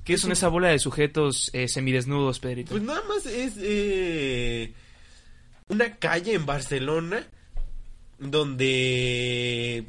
[0.05, 2.71] ¿Qué son un- esa bola de sujetos eh, semidesnudos, Pedrito?
[2.73, 4.73] Pues nada más es eh,
[5.69, 7.27] una calle en Barcelona
[8.19, 9.85] donde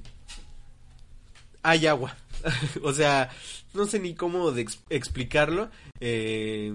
[1.63, 2.15] hay agua.
[2.83, 3.29] o sea,
[3.73, 5.69] no sé ni cómo de ex- explicarlo.
[5.99, 6.73] Eh,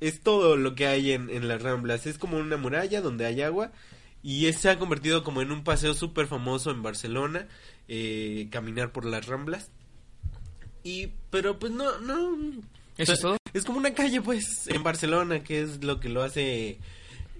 [0.00, 2.06] es todo lo que hay en, en las Ramblas.
[2.06, 3.72] Es como una muralla donde hay agua.
[4.22, 7.46] Y es- se ha convertido como en un paseo súper famoso en Barcelona.
[7.92, 9.68] eh, caminar por las Ramblas.
[10.82, 12.38] Y, pero pues no, no,
[12.96, 13.36] ¿Eso es todo?
[13.52, 16.78] es como una calle, pues, en Barcelona, que es lo que lo hace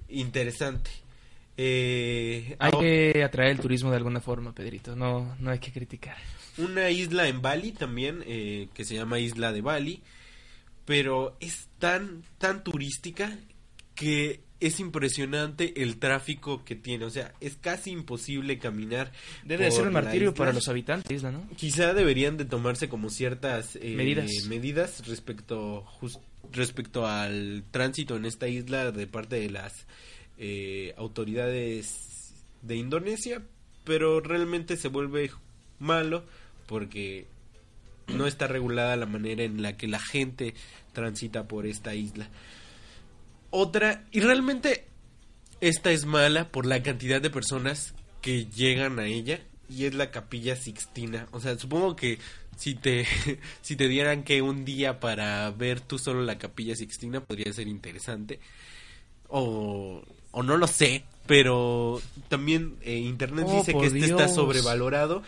[0.09, 0.91] interesante.
[1.57, 4.97] Eh, Hay ahora, que atraer el turismo de alguna forma, Pedrito.
[4.97, 6.17] No, no hay que criticar.
[6.57, 10.03] Una isla en Bali también, eh, que se llama Isla de Bali,
[10.87, 13.39] pero es tan, tan turística
[13.95, 17.07] que es impresionante el tráfico que tiene.
[17.07, 19.13] O sea, es casi imposible caminar.
[19.45, 21.57] Debe de ser un martirio para los habitantes de la isla, ¿no?
[21.57, 24.45] Quizá deberían de tomarse como ciertas eh, Medidas.
[24.47, 25.85] medidas respecto
[26.53, 29.87] respecto al tránsito en esta isla de parte de las
[30.39, 33.43] eh, autoridades de Indonesia,
[33.85, 35.31] pero realmente se vuelve
[35.79, 36.25] malo
[36.67, 37.27] porque
[38.09, 40.55] no está regulada la manera en la que la gente
[40.93, 42.29] transita por esta isla.
[43.51, 44.87] Otra, y realmente
[45.61, 50.11] esta es mala por la cantidad de personas que llegan a ella y es la
[50.11, 51.29] capilla Sixtina.
[51.33, 52.19] O sea, supongo que
[52.57, 53.07] si te
[53.63, 57.69] si te dieran que un día para ver tú solo la capilla Sixtina podría ser
[57.69, 58.41] interesante.
[59.29, 60.03] O
[60.33, 65.23] o no lo sé, pero también eh, internet Oh, dice que este está sobrevalorado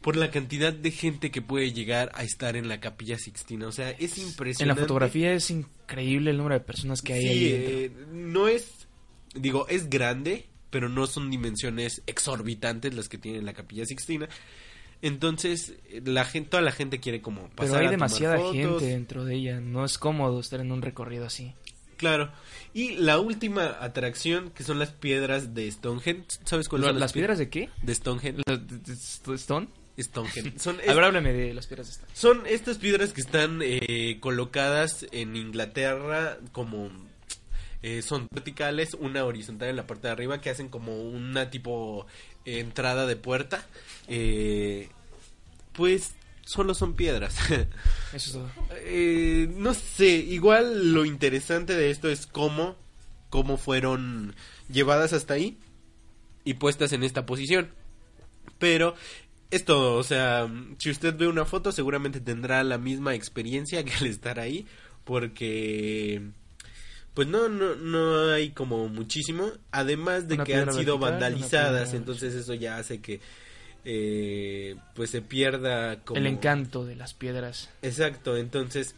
[0.00, 3.66] por la cantidad de gente que puede llegar a estar en la capilla Sixtina.
[3.66, 4.80] O sea, es En impresionante.
[4.80, 8.86] la fotografía es increíble el número de personas que hay Sí, ahí eh, no es,
[9.34, 14.28] digo, es grande, pero no son dimensiones exorbitantes las que tiene la Capilla Sixtina.
[15.02, 18.36] Entonces, eh, la gente, toda la gente quiere como pasar Pero hay a tomar demasiada
[18.38, 18.52] fotos.
[18.54, 19.60] gente dentro de ella.
[19.60, 21.52] No es cómodo estar en un recorrido así.
[21.96, 22.30] Claro.
[22.74, 26.26] Y la última atracción, que son las piedras de Stonehenge.
[26.44, 27.70] ¿Sabes cuáles son ¿Las piedras de qué?
[27.82, 28.42] de Stonehenge?
[28.46, 29.68] ¿Las ¿Stone?
[29.98, 30.58] Stonehenge.
[30.58, 32.12] Son, A ver, háblame de las piedras de Stone.
[32.14, 36.90] Son estas piedras que están eh, colocadas en Inglaterra como
[37.82, 42.06] eh, son verticales, una horizontal en la parte de arriba que hacen como una tipo
[42.44, 43.64] eh, entrada de puerta.
[44.08, 44.88] Eh,
[45.72, 46.14] pues
[46.44, 47.36] solo son piedras.
[47.50, 47.66] Eso
[48.12, 48.50] es todo.
[48.70, 52.76] Eh, no sé, igual lo interesante de esto es cómo,
[53.30, 54.34] cómo fueron
[54.68, 55.58] llevadas hasta ahí
[56.44, 57.70] y puestas en esta posición.
[58.58, 58.94] Pero
[59.50, 60.48] esto, o sea,
[60.78, 64.66] si usted ve una foto seguramente tendrá la misma experiencia que al estar ahí,
[65.04, 66.22] porque
[67.14, 71.96] pues no, no, no hay como muchísimo, además de Una que han sido vandalizadas, piedra-
[71.98, 73.20] entonces eso ya hace que
[73.84, 77.70] eh, pues se pierda como El encanto de las piedras.
[77.82, 78.94] Exacto, entonces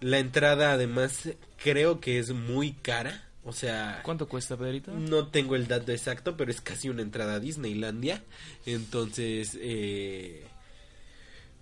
[0.00, 1.30] la entrada además
[1.62, 4.92] creo que es muy cara, o sea, ¿Cuánto cuesta, Pedrito?
[4.92, 8.22] no tengo el dato exacto, pero es casi una entrada a Disneylandia,
[8.66, 10.46] entonces eh,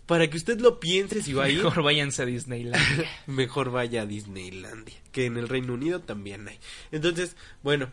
[0.06, 3.04] para que usted lo piense si va a ir, Mejor váyanse a Disneyland.
[3.26, 6.58] mejor vaya a Disneylandia, que en el Reino Unido también hay.
[6.92, 7.90] Entonces, bueno,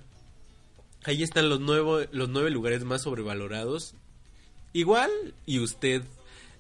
[1.04, 3.96] ahí están los, nuevo, los nueve lugares más sobrevalorados.
[4.74, 5.12] Igual,
[5.46, 6.04] y usted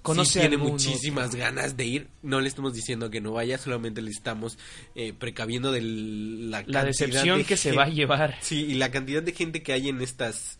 [0.03, 1.39] Conoce si tiene alguno, muchísimas otro.
[1.39, 4.57] ganas de ir, no le estamos diciendo que no vaya, solamente le estamos
[4.95, 8.37] eh, precaviendo de la, La cantidad decepción de que se gen- va a llevar.
[8.41, 10.59] Sí, y la cantidad de gente que hay en estas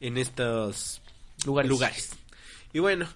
[0.00, 1.00] en estos
[1.44, 1.68] Lugares.
[1.70, 2.10] lugares.
[2.72, 3.06] Y bueno,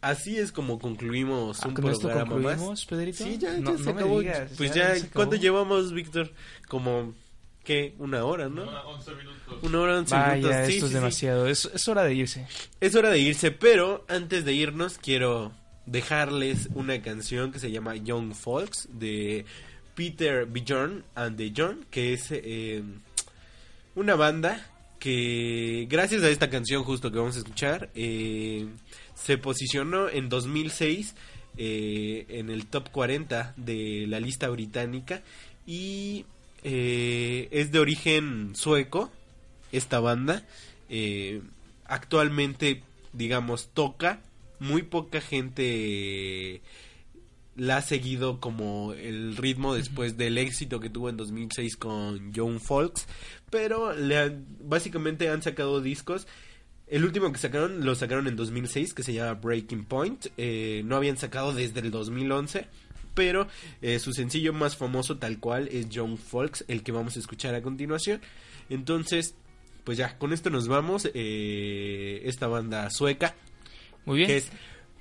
[0.00, 2.86] así es como concluimos Ah, un ¿Con esto programa concluimos, más.
[2.86, 3.24] Pedrito?
[3.24, 4.20] Sí, ya, ya No- se no me acabó.
[4.20, 5.12] digas, pues ya ya, se acabó.
[5.14, 6.32] ¿cuánto llevamos, Víctor?
[6.68, 7.14] Como
[7.66, 7.94] ¿qué?
[7.98, 8.62] Una hora, ¿no?
[8.62, 10.66] Una hora, once Vaya, minutos.
[10.66, 10.94] Sí, esto sí, es sí.
[10.94, 11.46] demasiado.
[11.48, 12.46] Es, es hora de irse.
[12.80, 15.52] Es hora de irse, pero antes de irnos quiero
[15.84, 19.44] dejarles una canción que se llama Young Folks de
[19.96, 22.82] Peter Bjorn and the John, que es eh,
[23.96, 24.70] una banda
[25.00, 28.66] que gracias a esta canción justo que vamos a escuchar eh,
[29.14, 31.14] se posicionó en 2006
[31.58, 35.22] eh, en el top 40 de la lista británica
[35.66, 36.26] y
[36.62, 39.10] eh, es de origen sueco
[39.72, 40.44] esta banda.
[40.88, 41.42] Eh,
[41.84, 44.20] actualmente digamos toca.
[44.58, 46.62] Muy poca gente
[47.56, 52.58] la ha seguido como el ritmo después del éxito que tuvo en 2006 con Young
[52.60, 53.06] Folks,
[53.50, 56.26] pero le han- básicamente han sacado discos.
[56.86, 60.26] El último que sacaron lo sacaron en 2006, que se llama Breaking Point.
[60.36, 62.66] Eh, no habían sacado desde el 2011,
[63.16, 63.48] pero
[63.82, 67.56] eh, su sencillo más famoso tal cual es Young Folks, el que vamos a escuchar
[67.56, 68.20] a continuación.
[68.70, 69.34] Entonces,
[69.82, 71.08] pues ya, con esto nos vamos.
[71.14, 73.34] Eh, esta banda sueca,
[74.04, 74.28] Muy bien.
[74.28, 74.48] que es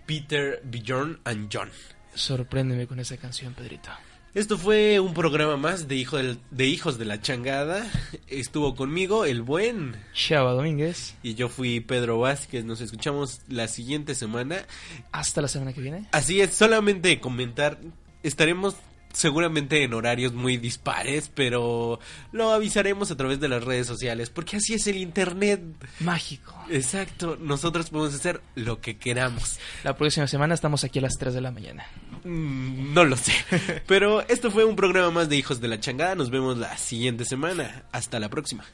[0.08, 1.70] Peter Bjorn and John.
[2.16, 3.90] Sorpréndeme con esa canción, Pedrito.
[4.34, 7.90] Esto fue un programa más de, hijo del- de Hijos de la Changada.
[8.28, 11.16] Estuvo conmigo el buen Chava Domínguez.
[11.24, 12.66] y yo fui Pedro Vázquez.
[12.66, 14.66] Nos escuchamos la siguiente semana.
[15.14, 16.08] Hasta la semana que viene.
[16.12, 17.80] Así es, solamente comentar,
[18.28, 18.76] estaremos
[19.14, 22.00] seguramente en horarios muy dispares, pero
[22.34, 25.62] lo avisaremos a través de las redes sociales, porque así es el Internet.
[26.02, 26.54] Mágico.
[26.70, 29.58] Exacto, nosotros podemos hacer lo que queramos.
[29.86, 31.86] La próxima semana estamos aquí a las 3 de la mañana.
[32.26, 33.32] Mm, No lo sé.
[33.88, 36.16] Pero esto fue un programa más de Hijos de la Changada.
[36.16, 37.84] Nos vemos la siguiente semana.
[37.94, 38.66] Hasta la próxima.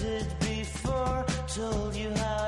[0.00, 2.39] Did before, told you how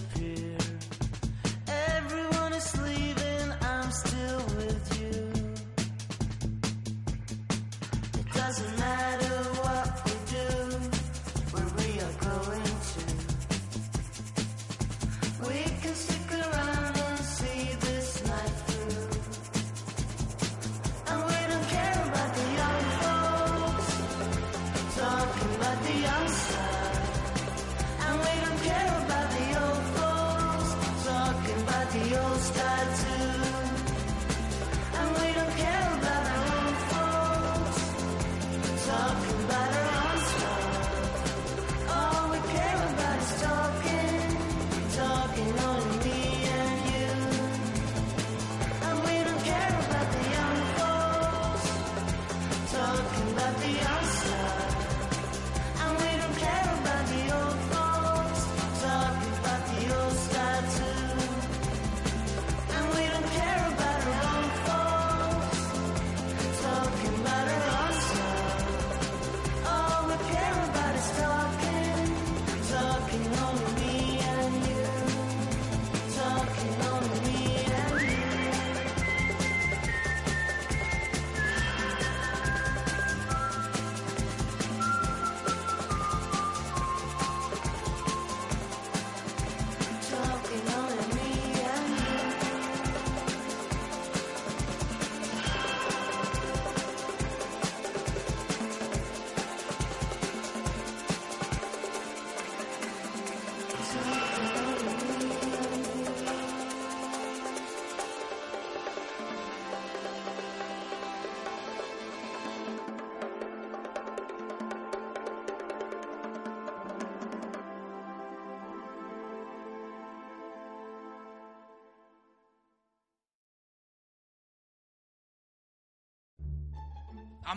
[0.00, 0.99] disappear.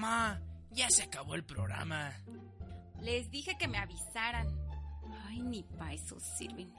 [0.04, 2.12] Mamá, ya se acabó el programa.
[3.00, 4.48] Les dije que me avisaran.
[5.26, 6.74] Ay, ni pa' eso sirven.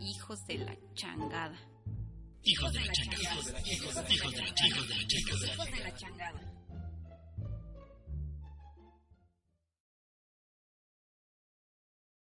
[0.00, 1.56] Hijos de la changada.
[2.42, 3.22] Hijos de la changada.
[3.64, 4.94] Hijos de la changada.
[5.46, 6.53] Hijos de la changada.